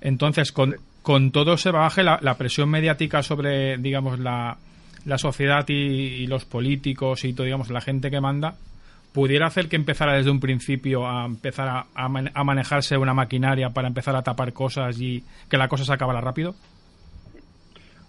[0.00, 4.56] Entonces, con, con todo ese bagaje, la, presión mediática sobre, digamos, la,
[5.04, 8.56] la sociedad y, los políticos y todo, digamos, la gente que manda,
[9.12, 13.86] pudiera hacer que empezara desde un principio a empezar a, a, manejarse una maquinaria para
[13.86, 16.54] empezar a tapar cosas y que la cosa se acabara rápido?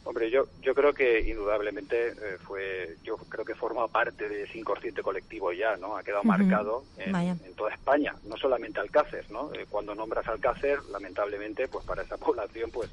[0.05, 4.59] Hombre, yo, yo creo que indudablemente eh, fue, yo creo que forma parte de ese
[4.59, 5.97] inconsciente colectivo ya, ¿no?
[5.97, 9.51] Ha quedado marcado en, toda España, no solamente Alcácer, ¿no?
[9.53, 12.91] Eh, cuando nombras Alcácer, lamentablemente, pues para esa población, pues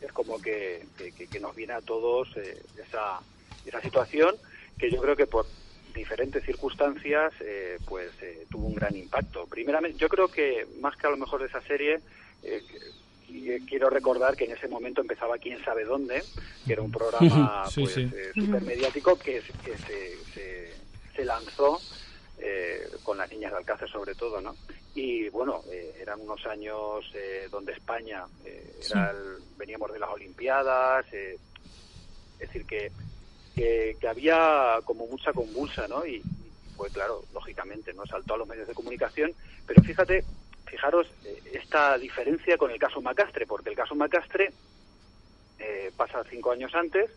[0.00, 3.20] es como que, que, nos viene a todos eh, esa,
[3.66, 4.34] esa situación
[4.78, 5.46] que yo creo que por
[5.94, 9.46] diferentes circunstancias eh, pues eh, tuvo un gran impacto.
[9.46, 12.00] Primeramente, yo creo que más que a lo mejor de esa serie,
[13.28, 16.22] eh, quiero recordar que en ese momento empezaba Quién sabe dónde,
[16.66, 17.92] que era un programa pues,
[18.34, 20.74] super mediático que, se,
[21.14, 21.80] se, lanzó
[23.02, 24.54] con las niñas de Alcácer sobre todo, ¿no?
[24.94, 25.62] Y bueno,
[25.98, 27.04] eran unos años
[27.50, 29.14] donde España, era
[29.56, 31.38] veníamos de las Olimpiadas, es
[32.38, 32.90] decir, que
[33.54, 36.04] que, había como mucha convulsa, ¿no?
[36.06, 36.22] Y,
[36.76, 38.04] pues claro, lógicamente, ¿no?
[38.06, 39.32] Saltó a los medios de comunicación,
[39.66, 40.24] pero fíjate,
[40.74, 44.52] fijaros eh, esta diferencia con el caso Macastre, porque el caso Macastre
[45.58, 47.10] eh, pasa cinco años antes,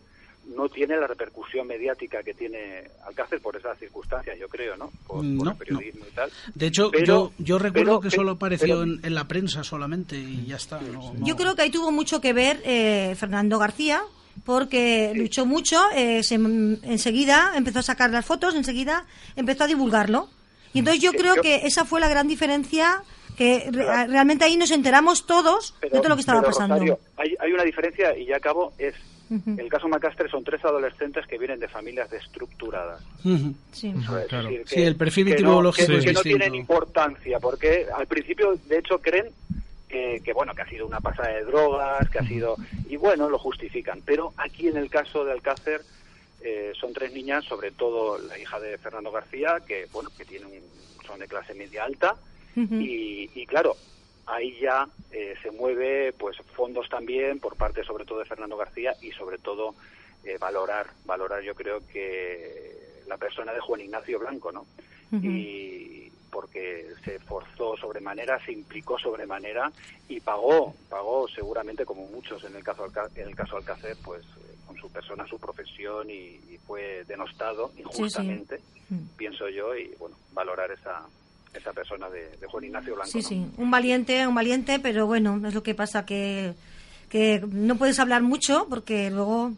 [0.46, 4.90] no tiene la repercusión mediática que tiene Alcácer por esas circunstancias, yo creo, ¿no?
[5.06, 6.30] Por, el periodismo y tal.
[6.54, 10.80] De hecho, yo, yo recuerdo que solo apareció en, la prensa solamente y ya está.
[11.18, 14.02] Yo creo que ahí tuvo mucho que ver eh, Fernando García,
[14.44, 19.04] porque luchó mucho, eh, enseguida empezó a sacar las fotos, enseguida
[19.36, 20.28] empezó a divulgarlo.
[20.72, 23.02] Y entonces yo creo que esa fue la gran diferencia,
[23.38, 26.98] que realmente ahí nos enteramos todos de todo lo que estaba pasando.
[27.16, 28.94] hay, una diferencia, y ya acabo, es
[29.30, 33.00] el caso Macastre son tres adolescentes que vienen de familias destructuradas.
[33.70, 33.94] sí.
[34.74, 39.26] el perfil que no, que no tienen importancia, porque al principio, de hecho, creen
[39.88, 42.56] que, bueno, que ha sido una pasada de drogas, que ha sido...
[42.88, 44.02] Y bueno, lo justifican.
[44.04, 45.82] Pero aquí en el caso de Alcácer
[46.42, 50.50] eh, son tres niñas, sobre todo la hija de Fernando García, que, bueno, que tienen,
[51.06, 52.16] son de clase media alta.
[52.56, 53.76] Y, claro,
[54.26, 58.94] ahí ya eh, se mueve pues fondos también por parte sobre todo de Fernando García
[59.00, 59.74] y sobre todo
[60.24, 64.66] eh, valorar, valorar yo creo que la persona de Juan Ignacio Blanco, ¿no?
[65.10, 69.72] y, porque se esforzó sobremanera, se implicó sobremanera
[70.08, 74.56] y pagó, pagó seguramente como muchos en el caso en el caso Alcácer, pues eh,
[74.66, 79.16] con su persona, su profesión y, fue denostado injustamente, mm.
[79.16, 81.06] pienso yo, y bueno, valorar esa
[81.54, 83.10] esa persona de, Juan Ignacio Blanco.
[83.10, 86.54] Sí, sí, un valiente, un valiente, pero bueno, es lo que pasa que
[87.08, 89.52] que no puedes hablar mucho porque luego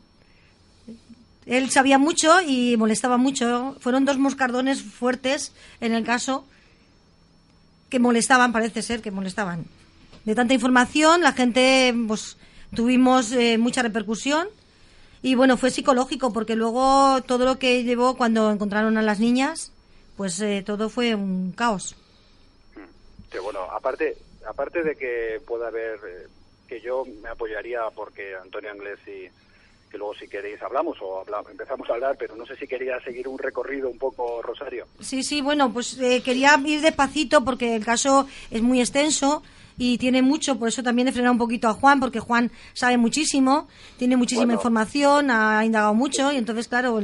[1.47, 3.77] él sabía mucho y molestaba mucho.
[3.81, 6.47] Fueron dos moscardones fuertes en el caso
[7.89, 9.65] que molestaban, parece ser que molestaban.
[10.25, 12.37] De tanta información, la gente, pues,
[12.75, 14.47] tuvimos eh, mucha repercusión
[15.23, 19.73] y bueno, fue psicológico porque luego todo lo que llevó cuando encontraron a las niñas,
[20.21, 21.97] pues eh, todo fue un caos.
[23.43, 26.27] Bueno, aparte, aparte de que pueda haber, eh,
[26.69, 29.31] que yo me apoyaría porque Antonio Anglés y
[29.91, 33.29] que luego si queréis hablamos o empezamos a hablar, pero no sé si quería seguir
[33.29, 34.89] un recorrido un poco, Rosario.
[35.01, 39.43] Sí, sí, bueno, pues eh, quería ir despacito porque el caso es muy extenso
[39.83, 42.99] y tiene mucho, por eso también he frenado un poquito a Juan, porque Juan sabe
[42.99, 43.67] muchísimo,
[43.97, 47.01] tiene muchísima información, ha indagado mucho y entonces, claro,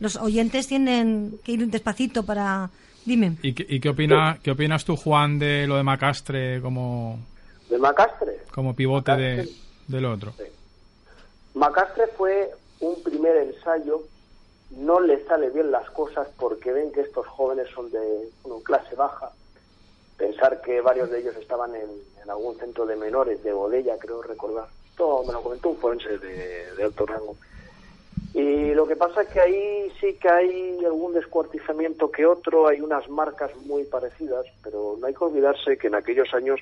[0.00, 2.68] los oyentes tienen que ir despacito para...
[3.04, 3.36] Dime.
[3.42, 7.20] ¿Y, qué, opina, qué opinas tú, Juan, de lo de Macastre como...
[7.70, 8.40] ¿De Macastre?
[8.52, 9.48] Como pivote De,
[9.86, 10.32] del otro.
[11.54, 14.02] Macastre fue un primer ensayo,
[14.72, 18.00] no le sale bien las cosas porque ven que estos jóvenes son de
[18.64, 19.30] clase baja.
[20.16, 21.90] Pensar que varios de ellos estaban en,
[22.28, 24.66] algún centro de menores de Bodella, creo recordar.
[24.96, 27.36] Todo me lo comentó un forense de, alto rango.
[28.34, 32.80] Y lo que pasa es que ahí sí que hay algún descuartizamiento que otro, hay
[32.80, 36.60] unas marcas muy parecidas, pero no hay que olvidarse que en aquellos años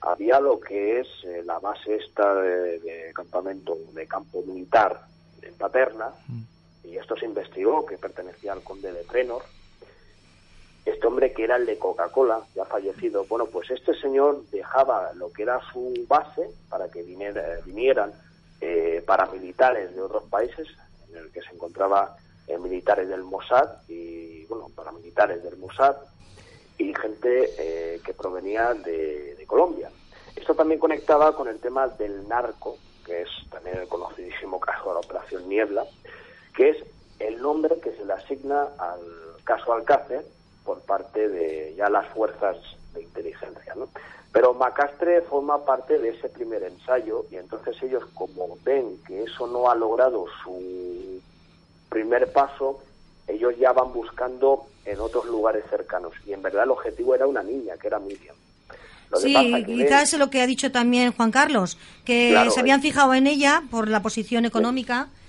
[0.00, 5.06] había lo que es eh, la base esta de, campamento de campo militar
[5.42, 6.88] en Paterna, mm.
[6.88, 9.42] y esto se investigó, que pertenecía al conde de Trenor.
[10.86, 15.32] Este hombre que era el de Coca-Cola, ya fallecido, bueno, pues este señor dejaba lo
[15.32, 18.12] que era su base para que vinieran
[18.60, 20.68] eh, paramilitares de otros países,
[21.10, 25.96] en el que se encontraba eh, militares del Mossad y, bueno, paramilitares del Mossad
[26.78, 29.90] y gente eh, que provenía de, Colombia.
[30.34, 34.94] Esto también conectaba con el tema del narco, que es también el conocidísimo caso de
[34.94, 35.84] la Operación Niebla,
[36.54, 36.76] que es
[37.20, 39.00] el nombre que se le asigna al
[39.44, 40.24] caso Alcácer
[40.66, 42.56] por parte de ya las fuerzas
[42.92, 43.74] de inteligencia.
[43.76, 43.88] ¿no?
[44.32, 49.46] Pero Macastre forma parte de ese primer ensayo y entonces ellos como ven que eso
[49.46, 51.22] no ha logrado su
[51.88, 52.80] primer paso,
[53.26, 56.12] ellos ya van buscando en otros lugares cercanos.
[56.26, 58.36] Y en verdad el objetivo era una niña, que era Miriam.
[59.14, 63.26] sí, quizás es lo que ha dicho también Juan Carlos, que se habían fijado en
[63.26, 65.08] ella por la posición económica.
[65.10, 65.25] Sí.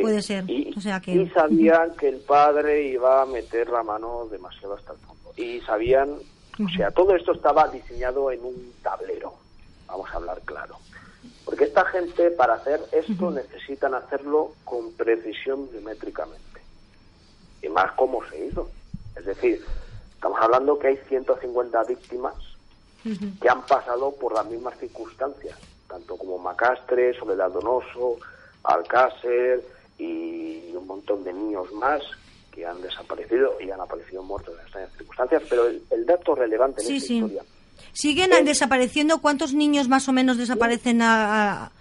[0.00, 0.48] Puede ser.
[0.48, 1.12] Y, o sea que...
[1.12, 5.32] y sabían que el padre iba a meter la mano demasiado hasta el fondo.
[5.36, 6.10] Y sabían,
[6.64, 9.34] o sea, todo esto estaba diseñado en un tablero,
[9.86, 10.76] vamos a hablar claro.
[11.44, 16.60] Porque esta gente, para hacer esto, necesitan hacerlo con precisión milimétricamente.
[17.62, 18.68] Y más cómo se hizo.
[19.16, 19.64] Es decir,
[20.12, 22.34] estamos hablando que hay 150 víctimas
[23.40, 25.56] que han pasado por las mismas circunstancias,
[25.86, 28.16] tanto como Macastre, Soledad Donoso,
[28.64, 29.62] Alcácer
[29.98, 32.02] y un montón de niños más
[32.52, 35.42] que han desaparecido y han aparecido muertos en extrañas circunstancias.
[35.48, 37.42] Pero el, dato relevante en esta historia
[37.92, 39.20] ¿Siguen desapareciendo?
[39.20, 41.72] ¿Cuántos niños más o menos desaparecen a...?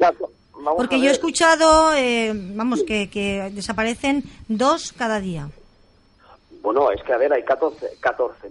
[0.78, 5.50] Porque yo he escuchado, eh, vamos, que, que, desaparecen dos cada día.
[6.62, 8.50] Bueno, es que, a ver, hay 14.000 14,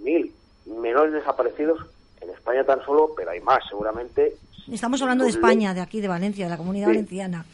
[0.66, 1.80] menores desaparecidos
[2.20, 4.36] en España tan solo, pero hay más, seguramente.
[4.70, 7.44] Estamos hablando de España, de aquí, de Valencia, de la comunidad valenciana.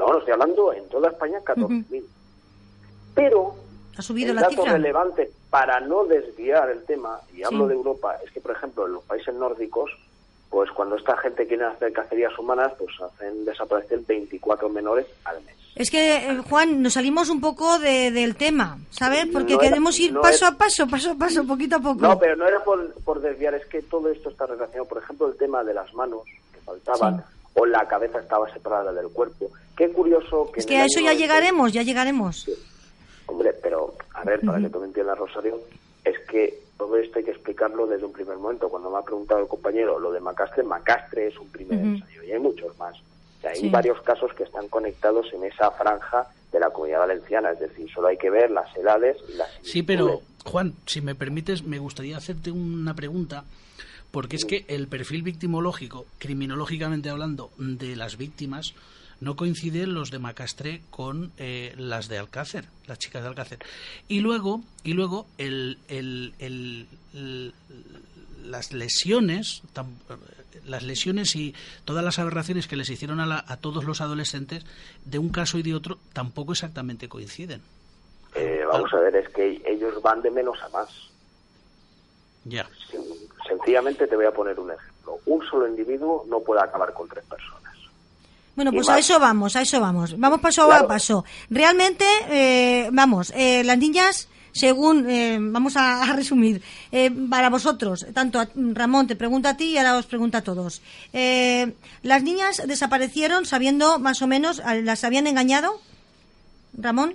[0.00, 2.02] No, no estoy hablando en toda España 14.000.
[3.14, 3.54] Pero
[3.96, 8.16] ha subido el la dato relevante para no desviar el tema, y hablo de Europa,
[8.24, 9.90] es que, por ejemplo, en los países nórdicos,
[10.48, 15.54] pues cuando esta gente quiere hacer cacerías humanas, pues hacen desaparecer 24 menores al mes.
[15.74, 19.26] Es que, eh, Juan, nos salimos un poco del tema, ¿sabes?
[19.30, 22.00] Porque queremos ir paso a paso, paso a paso, poquito a poco.
[22.00, 24.88] No, pero no era por, desviar, es que todo esto está relacionado.
[24.88, 26.22] Por ejemplo, el tema de las manos
[26.52, 27.22] que faltaban,
[27.54, 29.50] o la cabeza estaba separada del cuerpo.
[29.80, 30.60] Qué curioso que...
[30.60, 32.50] Es que a eso ya llegaremos, ya llegaremos.
[33.24, 35.58] Hombre, pero a ver, para que tú me entiendas, Rosario,
[36.04, 38.68] es que todo esto hay que explicarlo desde un primer momento.
[38.68, 42.30] Cuando me ha preguntado el compañero lo de Macastre, Macastre es un primer ensayo y
[42.30, 42.94] hay muchos más.
[43.42, 47.90] hay varios casos que están conectados en esa franja de la comunidad valenciana, es decir,
[47.90, 49.48] solo hay que ver las edades y las...
[49.62, 53.44] Sí, pero Juan, si me permites, me gustaría hacerte una pregunta
[54.10, 58.74] porque es que el perfil victimológico, criminológicamente hablando, de las víctimas
[59.20, 63.58] no coinciden los de Macastre con eh, las de Alcácer, las chicas de Alcácer.
[64.08, 66.34] Y luego, y luego el, el,
[68.44, 69.62] las lesiones,
[70.66, 71.54] las lesiones y
[71.84, 74.64] todas las aberraciones que les hicieron a, a, todos los adolescentes
[75.04, 77.60] de un caso y de otro tampoco exactamente coinciden.
[78.34, 80.88] Eh, vamos a ver, es que ellos van de menos a más.
[82.44, 82.68] Ya.
[83.46, 85.18] Sencillamente te voy a poner un ejemplo.
[85.26, 87.59] Un solo individuo no puede acabar con tres personas.
[88.56, 90.18] Bueno, pues a eso vamos, a eso vamos.
[90.18, 91.24] Vamos paso a paso.
[91.48, 96.60] Realmente, eh, vamos, eh, las niñas, según, eh, vamos a, resumir,
[97.30, 100.82] para vosotros, tanto Ramón te pregunta a ti y ahora os pregunta a todos.
[101.12, 105.80] ¿Las niñas desaparecieron sabiendo más o menos, las habían engañado?
[106.76, 107.14] Ramón.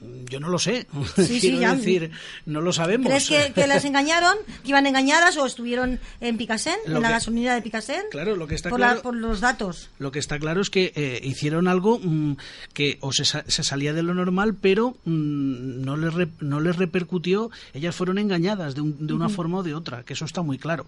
[0.00, 0.86] Yo no lo sé.
[1.14, 2.10] Quiero decir,
[2.46, 3.08] no lo sabemos.
[3.08, 7.62] ¿Crees que, las engañaron, que iban engañadas o estuvieron en Picasen, en la gasolinera de
[7.62, 8.02] Picasen?
[8.10, 9.90] Claro, lo que está por, claro, por los datos.
[9.98, 12.36] Lo que está claro es que eh, hicieron algo mm,
[12.72, 17.50] que o se, salía de lo normal, pero mm, no, les no les repercutió.
[17.74, 20.86] Ellas fueron engañadas de, de una forma o de otra, que eso está muy claro.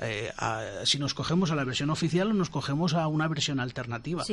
[0.00, 0.30] Eh,
[0.84, 4.24] si nos cogemos a la versión oficial o nos cogemos a una versión alternativa.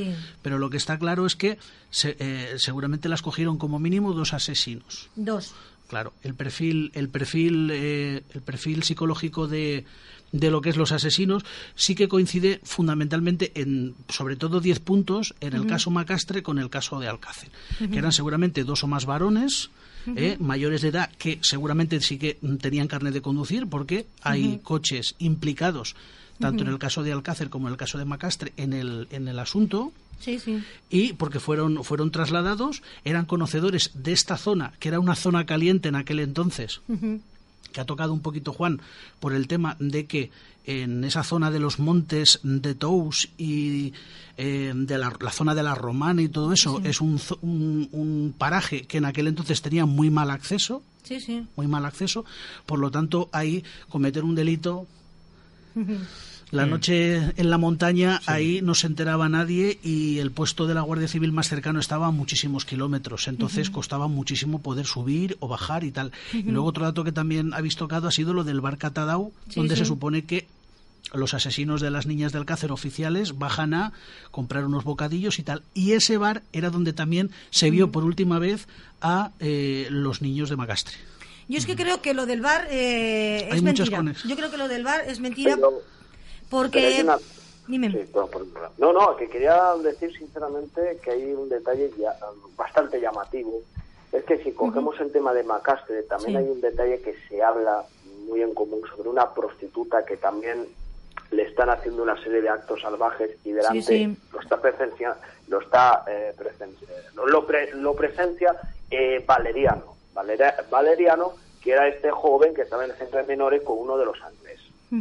[0.42, 1.58] Pero lo que está claro es que
[2.04, 5.10] eh, seguramente las cogieron como mínimo dos asesinos.
[5.16, 5.54] Dos.
[5.88, 9.86] Claro, el perfil, el perfil, eh, el perfil psicológico de,
[10.32, 11.46] de lo que es los asesinos
[11.76, 16.70] sí que coincide fundamentalmente en sobre todo diez puntos en el caso Macastre con el
[16.70, 19.70] caso de Alcácer, que eran seguramente dos o más varones
[20.16, 25.16] eh, mayores de edad que seguramente sí que tenían carne de conducir porque hay coches
[25.20, 25.96] implicados
[26.40, 29.28] tanto en el caso de Alcácer como en el caso de Macastre en el, en
[29.28, 29.92] el asunto.
[30.20, 30.64] Sí, sí.
[30.90, 35.90] Y porque fueron, fueron trasladados, eran conocedores de esta zona, que era una zona caliente
[35.90, 36.82] en aquel entonces,
[37.76, 38.80] que ha tocado un poquito Juan
[39.20, 40.32] por el tema de que
[40.64, 43.92] en esa zona de los montes de Tous y
[44.38, 49.00] eh, de la, zona de la Romana y todo eso es un, un, paraje que
[49.00, 50.84] en aquel entonces tenía muy mal acceso.
[51.04, 51.46] Sí, sí.
[51.58, 52.24] Muy mal acceso.
[52.66, 54.88] Por lo tanto, ahí cometer un delito.
[56.56, 56.70] La mm.
[56.70, 61.10] noche en la montaña, ahí no se enteraba nadie y el puesto de la Guardia
[61.10, 63.28] Civil más cercano estaba a muchísimos kilómetros.
[63.28, 66.14] Entonces costaba muchísimo poder subir o bajar y tal.
[66.32, 69.76] Y luego otro dato que también habéis tocado ha sido lo del bar Catadau, donde
[69.76, 70.48] se supone que
[71.14, 73.92] los asesinos de las niñas del Cácer oficiales bajan a
[74.32, 75.62] comprar unos bocadillos y tal.
[75.74, 78.68] Y ese bar era donde también se vio por última vez
[79.02, 80.96] a eh, los niños de Magastre.
[81.48, 84.14] Yo es que creo que lo del bar eh, es mentira.
[84.26, 85.58] Yo creo que lo del bar es mentira.
[86.50, 87.04] Porque...
[88.78, 92.16] no, no, que quería decir sinceramente que hay un detalle ya,
[92.56, 93.62] bastante llamativo.
[94.12, 97.84] Es que si cogemos el tema de Macastre, también hay un detalle que se habla
[98.28, 100.68] muy en común sobre una prostituta que también
[101.32, 105.18] le están haciendo una serie de actos salvajes y delante lo está presencia
[105.48, 106.34] lo está eh,
[107.16, 108.56] lo, presencia
[108.90, 109.96] eh, Valeriano.
[110.70, 114.06] Valeriano que era este joven que estaba en el centro de menores con uno de
[114.06, 114.45] los Andrés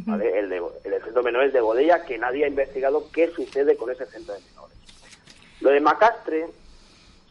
[0.07, 0.39] ¿vale?
[0.39, 3.91] el, de, el centro de menores de Bodella, que nadie ha investigado qué sucede con
[3.91, 4.77] ese centro de menores.
[5.61, 6.47] Lo de Macastre,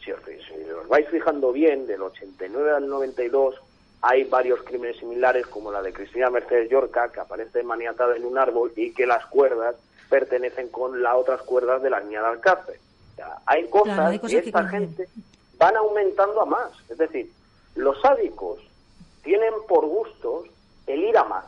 [0.04, 3.56] si os, si os vais fijando bien, del 89 al 92
[4.06, 8.36] hay varios crímenes similares, como la de Cristina Mercedes Yorca, que aparece maniatada en un
[8.36, 9.76] árbol y que las cuerdas
[10.10, 12.78] pertenecen con las otras cuerdas de la niña de Alcácer.
[13.46, 15.08] hay cosas, que esta gente
[15.56, 16.70] van aumentando a más.
[16.90, 17.32] Es decir,
[17.76, 18.60] los sádicos
[19.22, 20.48] tienen por gustos
[20.86, 21.46] el ir a más.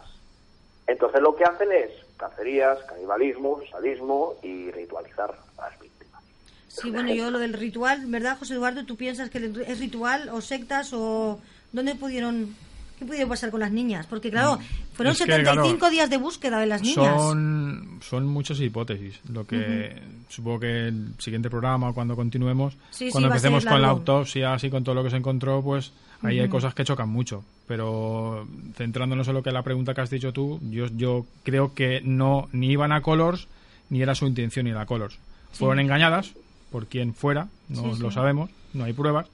[0.87, 6.23] Entonces lo que hacen es cacerías, canibalismo, sadismo y ritualizar a las víctimas.
[6.69, 8.85] Sí, bueno, yo lo del ritual, ¿verdad, José Eduardo?
[8.85, 11.41] ¿Tú piensas que es ritual o sectas o
[11.73, 12.55] dónde pudieron
[12.99, 14.07] ¿Qué pudieron pasar con las niñas?
[14.07, 17.21] Porque, claro, mm, fueron 75 días de búsqueda de las niñas.
[17.21, 19.21] Son, son muchas hipótesis.
[19.31, 22.75] Lo que supongo que el siguiente programa, cuando continuemos,
[23.13, 25.93] cuando empecemos con la autopsia, así con todo lo que se encontró, pues
[26.23, 27.45] ahí hay cosas que chocan mucho.
[27.67, 31.75] Pero centrándonos en lo que es la pregunta que has dicho tú, yo, yo creo
[31.75, 33.47] que no ni iban a Colors,
[33.91, 35.19] ni era su intención ir a Colors.
[35.53, 36.33] Fueron engañadas
[36.71, 39.27] por quien fuera, no lo sabemos, no hay pruebas,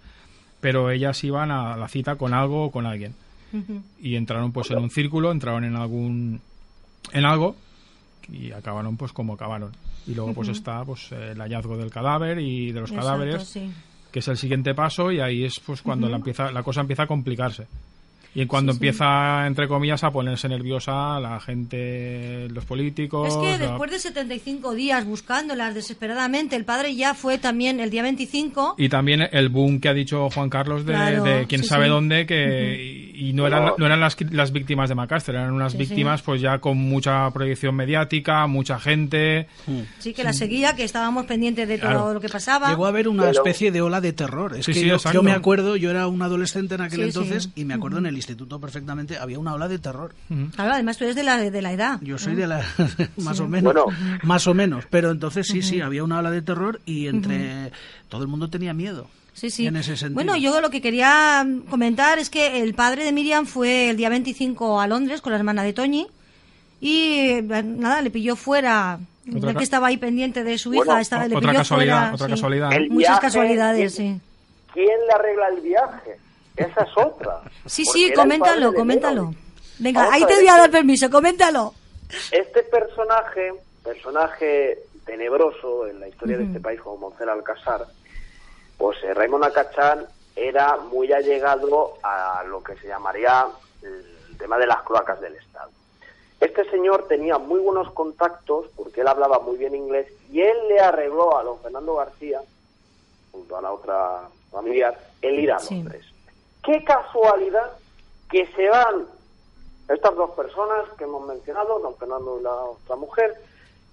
[0.60, 3.14] pero ellas iban a la cita con algo o con alguien
[4.00, 6.40] y entraron pues en un círculo, entraron en algún
[7.12, 7.56] en algo
[8.30, 9.72] y acabaron pues como acabaron.
[10.06, 13.58] Y luego pues está pues el hallazgo del cadáver y de los cadáveres,
[14.10, 17.04] que es el siguiente paso y ahí es pues cuando la empieza la cosa empieza
[17.04, 17.66] a complicarse.
[18.34, 23.28] Y cuando empieza, entre comillas, a ponerse nerviosa la gente, los políticos...
[23.28, 28.02] Es que después de 75 días buscándolas desesperadamente, el padre ya fue también el día
[28.02, 28.76] 25...
[28.78, 33.32] Y también el boom que ha dicho Juan Carlos de, quién sabe dónde, que y
[33.32, 36.76] no eran, no eran las, las víctimas de Macaster, eran unas víctimas pues ya con
[36.76, 39.46] mucha proyección mediática, mucha gente...
[40.00, 42.70] Sí, que la seguía, que estábamos pendientes de todo lo que pasaba.
[42.70, 44.56] Llegó a haber una especie de ola de terror.
[44.56, 47.74] Es que yo, yo, me acuerdo, yo era un adolescente en aquel entonces y me
[47.74, 50.14] acuerdo en el instituto perfectamente, había una ola de terror.
[50.56, 52.00] Claro, además tú eres de la, de la edad.
[52.02, 52.64] Yo soy de la...
[53.18, 53.74] más o menos.
[54.24, 54.84] Más o menos.
[54.90, 57.70] Pero entonces sí, sí, había una ola de terror y entre...
[58.08, 59.08] Todo el mundo tenía miedo.
[59.32, 59.66] Sí, sí.
[59.66, 60.14] En ese sentido.
[60.14, 64.08] Bueno, yo lo que quería comentar es que el padre de Miriam fue el día
[64.08, 66.06] 25 a Londres con la hermana de Toñi
[66.80, 71.28] y eh, nada, le pilló fuera ya que estaba ahí pendiente de su hija, estaba,
[71.28, 72.70] le otra casualidad, otra casualidad.
[72.88, 74.20] Muchas casualidades, sí.
[74.72, 76.16] ¿Quién le arregla el viaje?
[76.56, 77.40] Esa es otra.
[77.66, 79.34] Sí, sí, coméntalo, coméntalo.
[79.78, 81.74] Venga, ahí te voy a dar permiso, coméntalo.
[82.30, 83.52] Este personaje,
[83.82, 87.86] personaje tenebroso en la historia de este país como Moncel Alcázar,
[88.78, 93.46] pues eh, Raymond Acachán era muy allegado a lo que se llamaría
[93.82, 95.70] el tema de las cloacas del Estado.
[96.40, 100.80] Este señor tenía muy buenos contactos porque él hablaba muy bien inglés y él le
[100.80, 102.40] arregló a don Fernando García,
[103.30, 106.12] junto a la otra familiar, el ir a Londres
[106.62, 107.72] qué casualidad
[108.30, 109.06] que se van
[109.88, 113.34] estas dos personas que hemos mencionado, don Fernando y la otra mujer,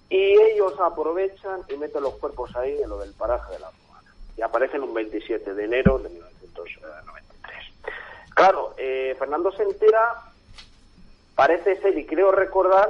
[0.10, 3.72] y ellos aprovechan y meten los cuerpos ahí en lo del paraje de la.
[4.38, 7.66] Y aparecen un 27 de enero de 1993.
[8.34, 10.16] Claro, eh, Fernando se entera,
[11.36, 12.90] parece ser, y creo recordar,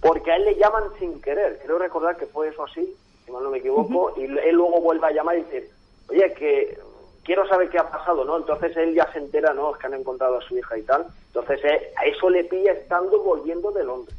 [0.00, 1.60] porque a él le llaman sin querer.
[1.64, 5.06] Creo recordar que fue eso así, si mal no me equivoco, y él luego vuelve
[5.06, 5.70] a llamar y dice,
[6.08, 6.78] oye, que
[7.24, 8.36] quiero saber qué ha pasado, ¿no?
[8.36, 9.72] Entonces él ya se entera, ¿no?
[9.72, 11.06] Es que han encontrado a su hija y tal.
[11.28, 14.16] Entonces eh, a eso le pilla estando volviendo de Londres.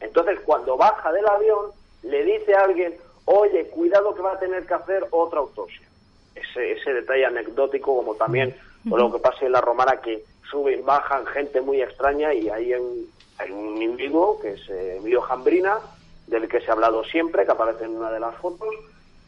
[0.00, 1.72] Entonces cuando baja del avión,
[2.02, 2.96] le dice a alguien,
[3.28, 5.86] oye, cuidado que va a tener que hacer otra autopsia.
[6.34, 8.54] Ese, ese detalle anecdótico, como también
[8.84, 13.50] lo que pasa en la romana, que suben, bajan gente muy extraña y hay, hay
[13.50, 15.78] un individuo que es eh, Emilio Jambrina,
[16.26, 18.68] del que se ha hablado siempre, que aparece en una de las fotos,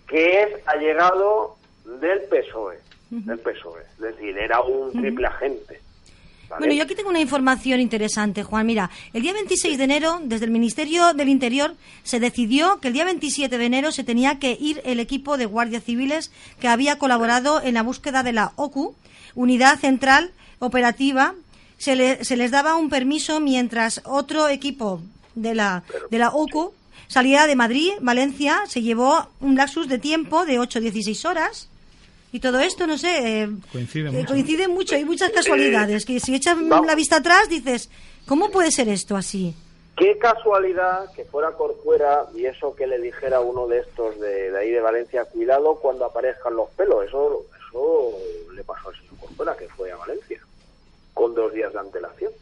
[0.07, 2.79] que es allegado del PSOE
[3.11, 3.83] del PSOE.
[3.83, 5.81] Es decir, era un triple agente.
[6.59, 8.67] Bueno, yo aquí tengo una información interesante, Juan.
[8.67, 12.95] Mira, el día 26 de enero, desde el Ministerio del Interior, se decidió que el
[12.95, 16.99] día 27 de enero se tenía que ir el equipo de guardias civiles que había
[16.99, 18.95] colaborado en la búsqueda de la OCU,
[19.35, 21.35] Unidad Central Operativa.
[21.79, 25.01] Se, se les daba un permiso mientras otro equipo
[25.35, 26.75] de la, de la OCU
[27.07, 31.70] salía de Madrid, Valencia, se llevó un lapsus de tiempo de 8-16 horas
[32.33, 34.27] y todo esto, no sé, eh, coincide, eh, mucho.
[34.27, 37.91] coincide mucho, hay muchas casualidades, que si echas la vista atrás dices,
[38.27, 39.55] ¿cómo puede ser esto así?
[39.97, 44.57] Qué casualidad que fuera Corcuera y eso que le dijera a uno de estos de,
[44.57, 48.13] ahí de Valencia, cuidado cuando aparezcan los pelos, eso, eso
[48.55, 50.41] le pasó al señor Corcuera, que fue a Valencia,
[51.13, 52.33] con dos días de antelación.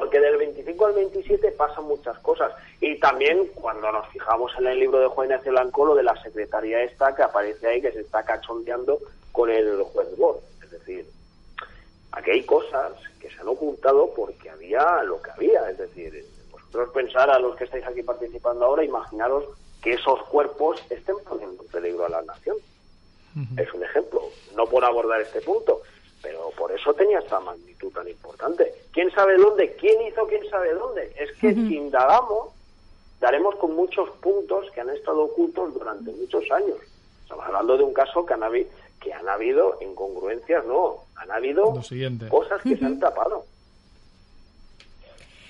[0.00, 2.52] Porque del 25 al 27 pasan muchas cosas.
[2.80, 6.16] Y también cuando nos fijamos en el libro de Juan Ignacio Blanco, lo de la
[6.22, 8.98] secretaria esta que aparece ahí, que se está cachondeando
[9.30, 10.40] con el juez Bor.
[10.64, 11.06] Es decir,
[12.12, 16.94] aquí hay cosas que se han ocultado porque había lo que había, es decir, Vosotros
[16.94, 19.44] pensar a los que estáis aquí participando ahora, imaginaros
[19.82, 22.56] que esos cuerpos estén poniendo en peligro a la nación.
[23.58, 24.22] Es un ejemplo,
[24.56, 25.82] no por abordar este punto,
[26.22, 28.72] pero por eso tenía esta magnitud tan importante.
[28.92, 29.74] ¿Quién sabe dónde?
[29.76, 31.12] ¿Quién hizo quién sabe dónde?
[31.16, 32.50] Es que si indagamos,
[33.20, 36.76] daremos con muchos puntos que han estado ocultos durante muchos años.
[37.22, 38.68] Estamos hablando de un caso que han, habido,
[39.00, 41.72] que han habido incongruencias, no, han habido
[42.28, 43.44] cosas que se han tapado.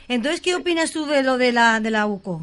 [0.09, 2.43] Entonces, ¿qué opinas tú de lo de la, de la UCO?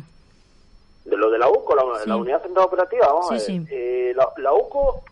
[1.03, 3.61] De lo de la UCO, la, Unidad Central Operativa, vamos a ver.
[3.69, 5.03] Eh, la, UCO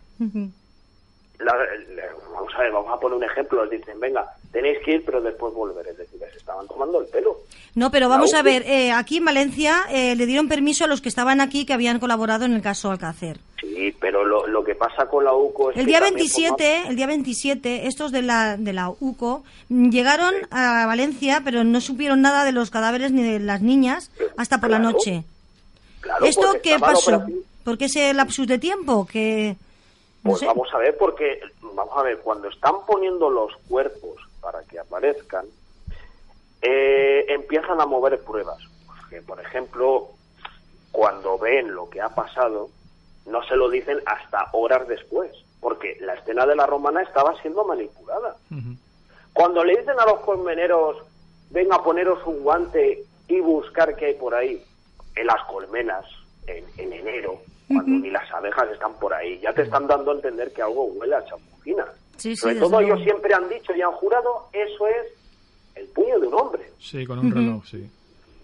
[1.44, 5.52] vamos a ver, vamos a poner un ejemplo, dicen, venga, tenéis que ir, pero después
[5.52, 7.38] volver, es decir, se estaban tomando el pelo.
[7.74, 11.00] No, pero vamos a ver, eh, aquí en Valencia eh, le dieron permiso a los
[11.00, 13.38] que estaban aquí que habían colaborado en el caso Alcácer.
[13.60, 17.06] Sí, pero lo, lo que pasa con la UCO es el día 27, el día
[17.06, 22.52] 27, estos de la de la UCO llegaron a Valencia, pero no supieron nada de
[22.52, 25.24] los cadáveres ni de las niñas hasta por la noche.
[26.22, 27.24] ¿Esto qué pasó?
[27.64, 29.56] ¿Por qué ese lapsus de tiempo que
[30.26, 34.78] pues vamos a ver, porque, vamos a ver, cuando están poniendo los cuerpos para que
[34.78, 35.46] aparezcan,
[36.62, 38.58] eh, empiezan a mover pruebas.
[38.86, 40.08] Porque, por ejemplo,
[40.92, 42.70] cuando ven lo que ha pasado,
[43.26, 47.64] no se lo dicen hasta horas después, porque la escena de la romana estaba siendo
[47.64, 48.36] manipulada.
[49.32, 50.98] Cuando le dicen a los colmeneros,
[51.50, 54.64] venga a poneros un guante y buscar qué hay por ahí,
[55.14, 56.04] en las colmenas,
[56.46, 59.38] en enero, cuando ni las abejas están por ahí.
[59.40, 61.84] Ya te están dando a entender que algo huele a champufina.
[62.16, 65.12] Sobre todo ellos siempre han dicho y han jurado, eso es
[65.74, 66.64] el puño de un hombre.
[66.78, 67.88] Sí, con un reloj, sí.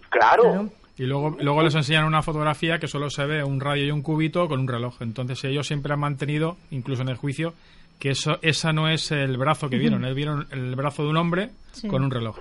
[0.09, 0.69] Claro.
[0.95, 4.03] Y luego, luego les enseñan una fotografía que solo se ve un radio y un
[4.03, 5.01] cubito con un reloj.
[5.01, 7.53] Entonces ellos siempre han mantenido, incluso en el juicio,
[7.99, 10.05] que eso esa no es el brazo que vieron.
[10.05, 11.49] Él vieron el brazo de un hombre
[11.89, 12.37] con un reloj.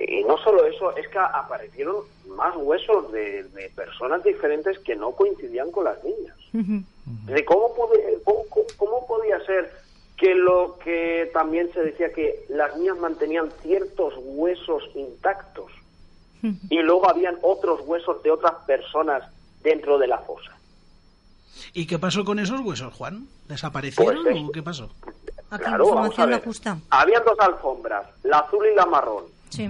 [0.00, 1.96] Y no solo eso, es que aparecieron
[2.28, 6.36] más huesos de, personas diferentes que no coincidían con las niñas.
[6.52, 7.74] de cómo,
[8.78, 9.70] cómo, podía ser
[10.16, 15.70] que lo que también se decía que las niñas mantenían ciertos huesos intactos
[16.70, 19.22] y luego habían otros huesos de otras personas
[19.62, 20.56] dentro de la fosa.
[21.74, 23.28] ¿Y qué pasó con esos huesos, Juan?
[23.48, 24.90] ¿Desaparecieron pues o qué pasó?
[25.50, 26.42] claro, vamos a ver.
[26.88, 29.24] Habían dos alfombras, la azul y la marrón.
[29.50, 29.68] Sí.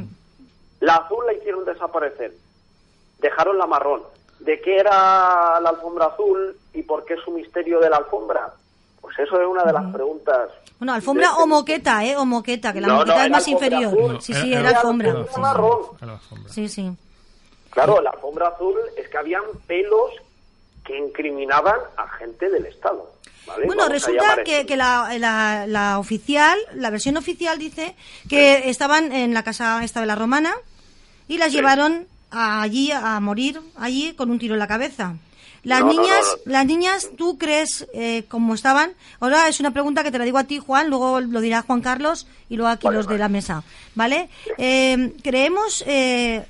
[0.80, 2.32] La azul la hicieron desaparecer,
[3.18, 4.02] dejaron la marrón.
[4.40, 8.54] ¿De qué era la alfombra azul y por qué su misterio de la alfombra?
[9.00, 10.50] Pues eso es una de las preguntas.
[10.78, 12.16] Bueno, alfombra o moqueta, ¿eh?
[12.16, 14.22] O moqueta, que la moqueta es más inferior.
[14.22, 15.14] sí, sí, era, alfombra.
[16.48, 16.90] Sí, sí.
[17.68, 20.10] Claro, la alfombra azul es que habían pelos
[20.84, 23.10] que incriminaban a gente del Estado.
[23.66, 25.16] Bueno, resulta que, que la,
[25.66, 27.96] la, oficial, la versión oficial dice
[28.28, 30.54] que estaban en la casa esta de la romana
[31.30, 35.14] y las llevaron allí a morir, allí con un tiro en la cabeza.
[35.62, 38.94] Las niñas, las niñas, ¿tú crees eh, cómo estaban?
[39.20, 41.82] Ahora es una pregunta que te la digo a ti, Juan, luego lo dirá Juan
[41.82, 43.62] Carlos y luego aquí los de la mesa,
[43.94, 44.28] ¿vale?
[44.58, 46.46] Eh, creemos eh,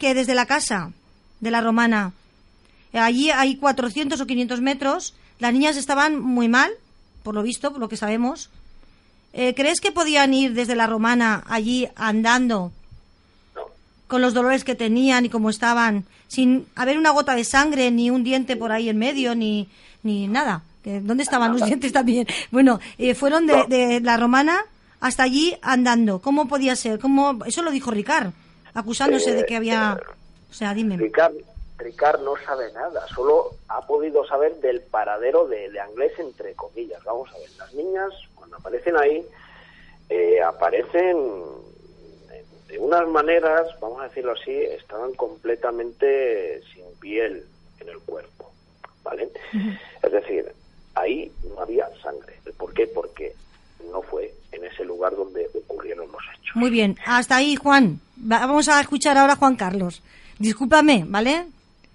[0.00, 0.90] que desde la casa
[1.38, 2.12] de la romana,
[2.92, 6.72] allí hay 400 o 500 metros, las niñas estaban muy mal,
[7.22, 8.50] por lo visto, por lo que sabemos.
[9.32, 12.72] ¿Crees que podían ir desde la romana allí andando
[14.06, 18.10] con los dolores que tenían y cómo estaban, sin haber una gota de sangre, ni
[18.10, 19.68] un diente por ahí en medio, ni,
[20.02, 20.62] ni nada?
[20.84, 22.26] ¿Dónde estaban los dientes también?
[22.50, 24.66] Bueno, eh, fueron de, la romana
[25.00, 26.20] hasta allí andando.
[26.20, 26.98] ¿Cómo podía ser?
[26.98, 27.38] ¿Cómo?
[27.46, 28.32] Eso lo dijo Ricard,
[28.74, 29.98] acusándose de que había...
[30.50, 30.96] O sea, dime.
[31.78, 37.02] Ricard no sabe nada, solo ha podido saber del paradero de, de Anglés, entre comillas.
[37.04, 39.26] Vamos a ver, las niñas, cuando aparecen ahí,
[40.08, 41.16] eh, aparecen
[42.74, 47.44] de unas maneras, vamos a decirlo así, estaban completamente sin piel
[47.78, 48.50] en el cuerpo,
[49.04, 49.28] ¿vale?
[50.02, 50.52] Es decir,
[50.96, 52.34] ahí no había sangre.
[52.58, 52.88] ¿Por qué?
[52.88, 53.32] Porque
[53.92, 56.56] no fue en ese lugar donde ocurrieron los hechos.
[56.56, 58.00] Muy bien, hasta ahí, Juan.
[58.16, 60.02] Vamos a escuchar ahora a Juan Carlos.
[60.38, 61.46] Discúlpame, ¿vale?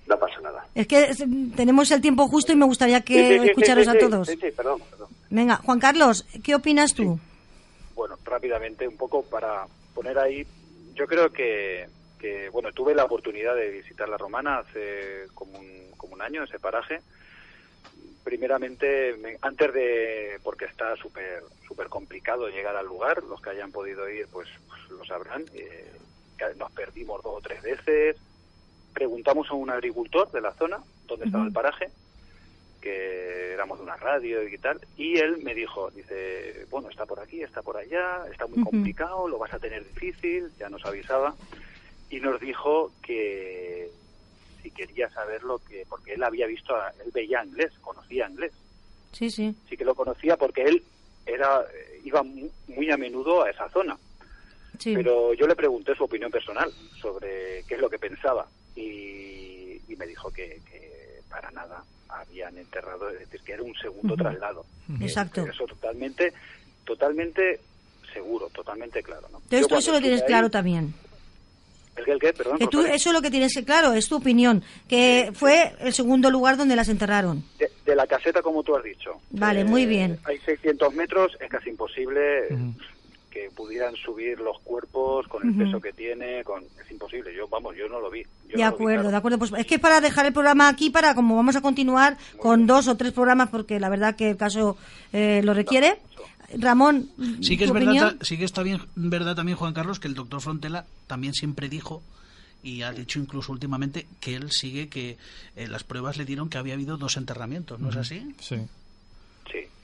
[0.08, 0.66] no pasa nada.
[0.74, 1.14] Es que
[1.56, 4.28] tenemos el tiempo justo y me gustaría que escucharos a todos.
[4.28, 5.10] Sí, sí, perdón, perdón.
[5.30, 7.20] Venga, Juan Carlos, ¿qué opinas tú?
[7.94, 10.48] Bueno, rápidamente, un poco para poner ahí,
[11.00, 11.88] yo creo que,
[12.20, 16.44] que, bueno, tuve la oportunidad de visitar la Romana hace como un, como un año,
[16.44, 17.00] ese paraje.
[18.26, 24.10] Primeramente, antes de, porque está súper súper complicado llegar al lugar, los que hayan podido
[24.10, 25.94] ir, pues, pues lo sabrán, eh,
[26.58, 28.18] nos perdimos dos o tres veces,
[28.94, 31.90] preguntamos a un agricultor de la zona donde estaba el paraje,
[32.82, 37.20] que éramos de una radio y tal, y él me dijo, dice, bueno, está por
[37.20, 41.36] aquí, está por allá, está muy complicado, lo vas a tener difícil, ya nos avisaba.
[42.10, 43.90] y nos dijo que
[44.64, 48.52] si quería saber lo que, porque él había visto, él veía inglés, conocía inglés.
[49.12, 49.56] Sí, sí.
[49.68, 50.84] Sí que lo conocía porque él
[51.26, 51.66] era
[52.04, 53.98] iba muy, a menudo a esa zona.
[54.82, 56.72] Pero yo le pregunté su opinión personal
[57.02, 60.62] sobre qué es lo que pensaba y, me dijo que,
[61.30, 64.66] para nada habían enterrado, es decir, que era un segundo traslado.
[65.00, 65.46] Exacto.
[65.46, 66.34] Eso totalmente,
[66.84, 67.60] totalmente
[68.14, 69.28] seguro, totalmente claro.
[69.32, 69.42] ¿no?
[69.50, 70.94] Entonces eso lo tienes claro también.
[72.08, 72.32] ¿El qué?
[72.32, 75.94] Perdón, que tú, eso es lo que tienes claro, es tu opinión, que fue el
[75.94, 77.44] segundo lugar donde las enterraron.
[77.58, 79.20] De, la caseta, como tú has dicho.
[79.32, 80.20] Vale, muy bien.
[80.24, 82.48] Hay 600 metros, es casi imposible
[83.30, 87.34] que pudieran subir los cuerpos con el peso que tiene, con es imposible.
[87.36, 88.24] Yo, vamos, yo no lo vi.
[88.54, 89.38] de acuerdo, de acuerdo.
[89.38, 92.88] Pues es que para dejar el programa aquí, para como vamos a continuar con dos
[92.88, 94.78] o tres programas, porque la verdad que el caso
[95.14, 96.00] eh, lo requiere.
[96.58, 97.10] Ramón,
[97.42, 100.42] sí que es verdad, sí que está bien verdad también Juan Carlos que el doctor
[100.42, 102.02] Frontela también siempre dijo
[102.64, 105.18] y ha dicho incluso últimamente que él sigue que
[105.56, 108.34] eh, las pruebas le dieron que había habido dos enterramientos, ¿no es así?
[108.40, 108.56] Sí.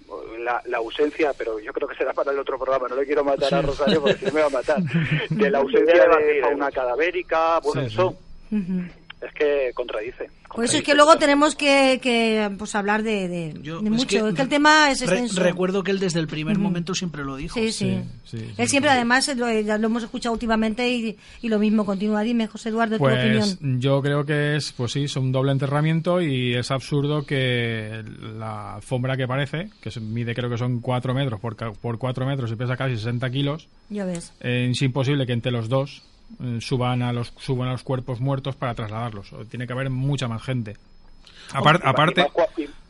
[0.06, 0.44] Sí.
[0.44, 3.54] La, ausencia, pero yo creo que será para el otro programa, no le quiero matar
[3.56, 4.78] a Rosario porque si me va a matar,
[5.30, 8.16] de la ausencia de fauna cadavérica, bueno, eso
[9.26, 10.30] es que contradice.
[10.54, 14.28] Pues eso es que luego tenemos que, pues hablar de, mucho.
[14.28, 15.42] Es que, el tema es extenso.
[15.42, 17.60] recuerdo que él desde el primer momento siempre lo dijo.
[17.60, 18.02] Sí, sí.
[18.58, 21.18] él siempre, además, lo, ya lo hemos escuchado últimamente y,
[21.50, 21.86] lo mismo.
[21.86, 23.82] Continúa, dime, José Eduardo, pues, tu opinión.
[23.82, 28.04] Yo creo que es, pues sí, es un doble enterramiento y es absurdo que
[28.38, 32.52] la alfombra que parece, que mide creo que son 4 metros por, por 4 metros
[32.52, 34.34] y pesa casi 60 kilos, ya ves.
[34.40, 36.15] Eh, es imposible que entre los dos eh,
[36.60, 39.34] suban a los suban a los cuerpos muertos para trasladarlos.
[39.50, 40.76] Tiene que haber mucha más gente.
[41.54, 42.26] aparte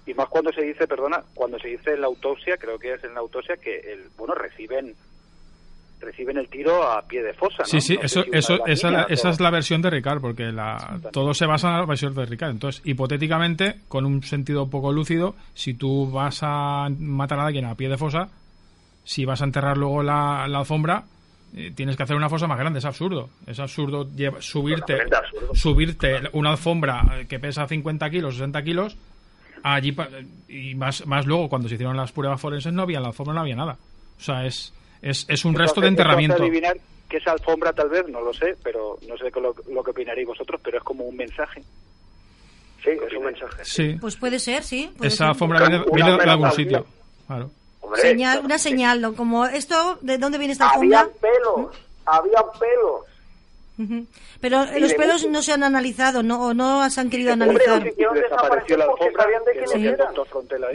[0.07, 3.03] y más, cuando se dice, perdona, cuando se dice en la autopsia, creo que es
[3.03, 4.93] en la autopsia que el bueno reciben
[5.99, 7.59] reciben el tiro a pie de fosa.
[7.59, 7.65] ¿no?
[7.65, 11.47] Sí, sí, eso, eso, esa, esa, es la versión de Ricard, porque la, todo se
[11.47, 12.51] basa en la versión de Ricard.
[12.51, 17.75] Entonces, hipotéticamente, con un sentido poco lúcido, si tú vas a matar a alguien a
[17.75, 18.29] pie de fosa,
[19.03, 21.05] si vas a enterrar luego la, la alfombra,
[21.57, 23.29] eh, tienes que hacer una fosa más grande, es absurdo.
[23.47, 24.05] Es absurdo
[24.39, 24.97] subirte,
[25.53, 28.97] subirte una alfombra que pesa 50 kilos, 60 kilos,
[29.63, 29.95] allí
[30.49, 33.41] y más, más luego cuando se hicieron las pruebas forenses no había la alfombra, no
[33.41, 33.77] había nada.
[34.17, 36.43] O sea, es, es, es un resto de enterramiento.
[36.43, 36.75] adivinar
[37.07, 40.27] que esa alfombra tal vez, no lo sé, pero no sé lo, lo que opinaréis
[40.27, 41.61] vosotros, pero es como un mensaje.
[42.83, 43.63] Sí, es un mensaje.
[43.63, 43.97] Sí.
[44.01, 44.91] Pues puede ser, sí.
[45.01, 46.85] Esa alfombra viene, de algún sitio.
[47.27, 47.49] Claro
[48.43, 51.01] una señal, como esto, ¿de dónde viene esta alfombra?
[51.01, 51.75] Habían pelos,
[52.05, 54.07] habían pelos.
[54.39, 56.47] Pero los pelos no se han analizado, ¿no?
[56.47, 57.83] O no se han querido analizar.
[57.83, 59.25] desapareció la alfombra,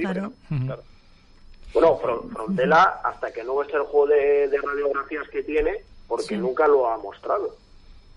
[0.01, 0.83] claro.
[1.73, 6.89] Bueno, Frontela, hasta que no es el juego de, radiografías que tiene, porque nunca lo
[6.89, 7.55] ha mostrado.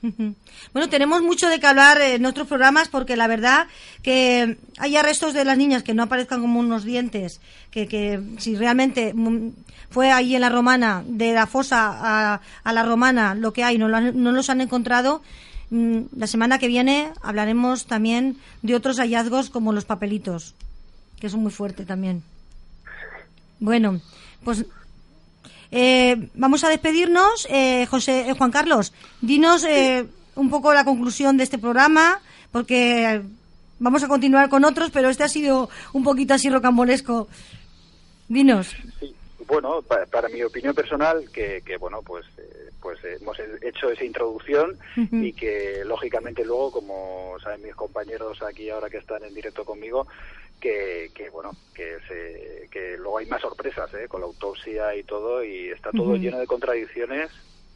[0.74, 3.68] Bueno, tenemos mucho de que hablar en otros programas porque la verdad
[4.02, 7.42] que hay arrestos de las niñas que no aparezcan como unos dientes,
[7.72, 9.52] que, que si realmente mm,
[9.90, 13.88] fue ahí en la romana, de la fosa a, la romana, lo que hay, no,
[13.88, 15.22] no los han encontrado.
[15.70, 20.56] Mm, la semana que viene hablaremos también de otros hallazgos como los papelitos,
[21.20, 22.24] que son muy fuertes también.
[23.60, 24.02] Bueno,
[24.44, 24.66] pues
[25.76, 27.48] eh, vamos a despedirnos.
[27.50, 29.66] Eh, José eh, Juan Carlos, dinos
[30.36, 32.22] un poco la conclusión de este programa,
[32.52, 33.24] porque
[33.80, 37.28] vamos a continuar con otros, pero este ha sido un poquito así rocambolesco.
[38.28, 38.76] Dinos.
[39.48, 42.26] Bueno, para, mi opinión personal, que, bueno, pues
[42.80, 48.90] pues hemos hecho esa introducción y que lógicamente luego, como saben mis compañeros aquí ahora
[48.90, 50.06] que están en directo conmigo,
[50.64, 54.08] que, bueno, que, se, que luego hay más sorpresas ¿eh?
[54.08, 57.30] con la autopsia y todo, y está todo lleno de contradicciones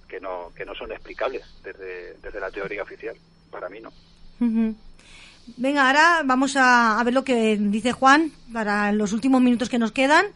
[0.08, 3.16] que no, que no son explicables desde, desde la teoría oficial.
[3.52, 3.92] Para mí no.
[5.58, 9.92] Venga, ahora vamos a, ver lo que dice Juan para los últimos minutos que nos
[9.92, 10.28] quedan.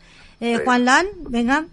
[0.41, 1.65] Eh, Juan Lan, venga.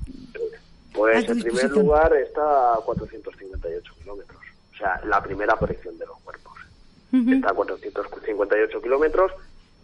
[0.92, 4.38] Pues en primer lugar está a 458 kilómetros.
[4.74, 6.52] O sea, la primera aparición de los cuerpos.
[7.12, 9.32] Está a 458 kilómetros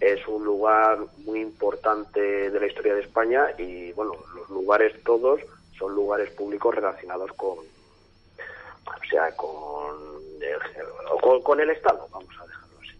[0.04, 5.40] es un lugar muy importante de la historia de España y bueno, los lugares todos
[5.78, 9.96] son lugares públicos relacionados con, o sea, con
[10.40, 12.96] el, con, el Estado, vamos a dejarlo así.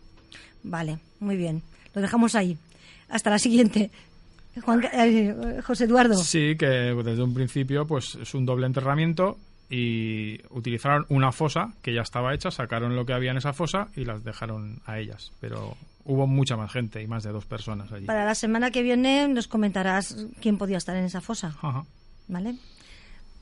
[0.62, 1.62] Vale, muy bien,
[1.94, 2.57] lo dejamos ahí.
[3.11, 3.90] Hasta la siguiente.
[4.57, 6.14] Eh, José Eduardo.
[6.14, 9.36] Sí, que desde un principio pues es un doble enterramiento
[9.68, 13.88] y utilizaron una fosa que ya estaba hecha, sacaron lo que había en esa fosa
[13.96, 17.90] y las dejaron a ellas, pero hubo mucha más gente y más de dos personas
[17.92, 18.07] allí.
[18.07, 21.55] Para la semana que viene nos comentarás quién podía estar en esa fosa.
[22.28, 22.57] ¿Vale?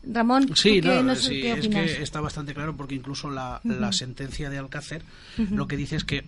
[0.04, 3.60] Ramón, sí, es que está bastante claro porque incluso la,
[3.92, 5.02] sentencia de Alcácer
[5.50, 6.24] lo que dice es que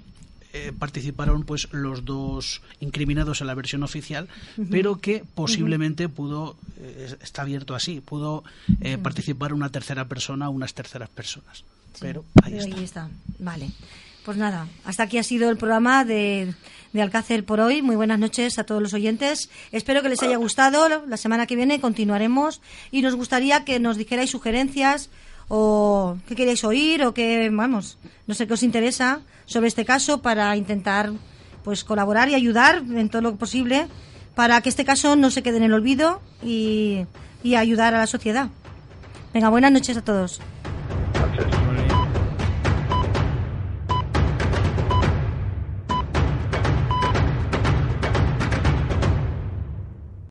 [0.52, 4.28] eh, participaron pues los dos incriminados en la versión oficial,
[4.70, 8.44] pero que posiblemente pudo, eh, está abierto así, pudo
[8.80, 11.64] eh, participar una tercera persona o unas terceras personas.
[11.98, 13.10] pero ahí, está.
[13.40, 13.70] Vale.
[14.24, 16.54] Pues nada, hasta aquí ha sido el programa de,
[16.94, 17.82] de Alcácer por hoy.
[17.82, 19.50] Muy buenas noches a todos los oyentes.
[19.70, 21.04] Espero que les haya gustado.
[21.06, 25.10] La semana que viene continuaremos y nos gustaría que nos dijerais sugerencias
[25.48, 30.22] o qué queréis oír o qué, vamos, no sé qué os interesa sobre este caso
[30.22, 31.12] para intentar
[31.62, 33.88] pues colaborar y ayudar en todo lo posible
[34.34, 37.04] para que este caso no se quede en el olvido y,
[37.42, 38.48] y ayudar a la sociedad.
[39.34, 40.40] Venga, buenas noches a todos.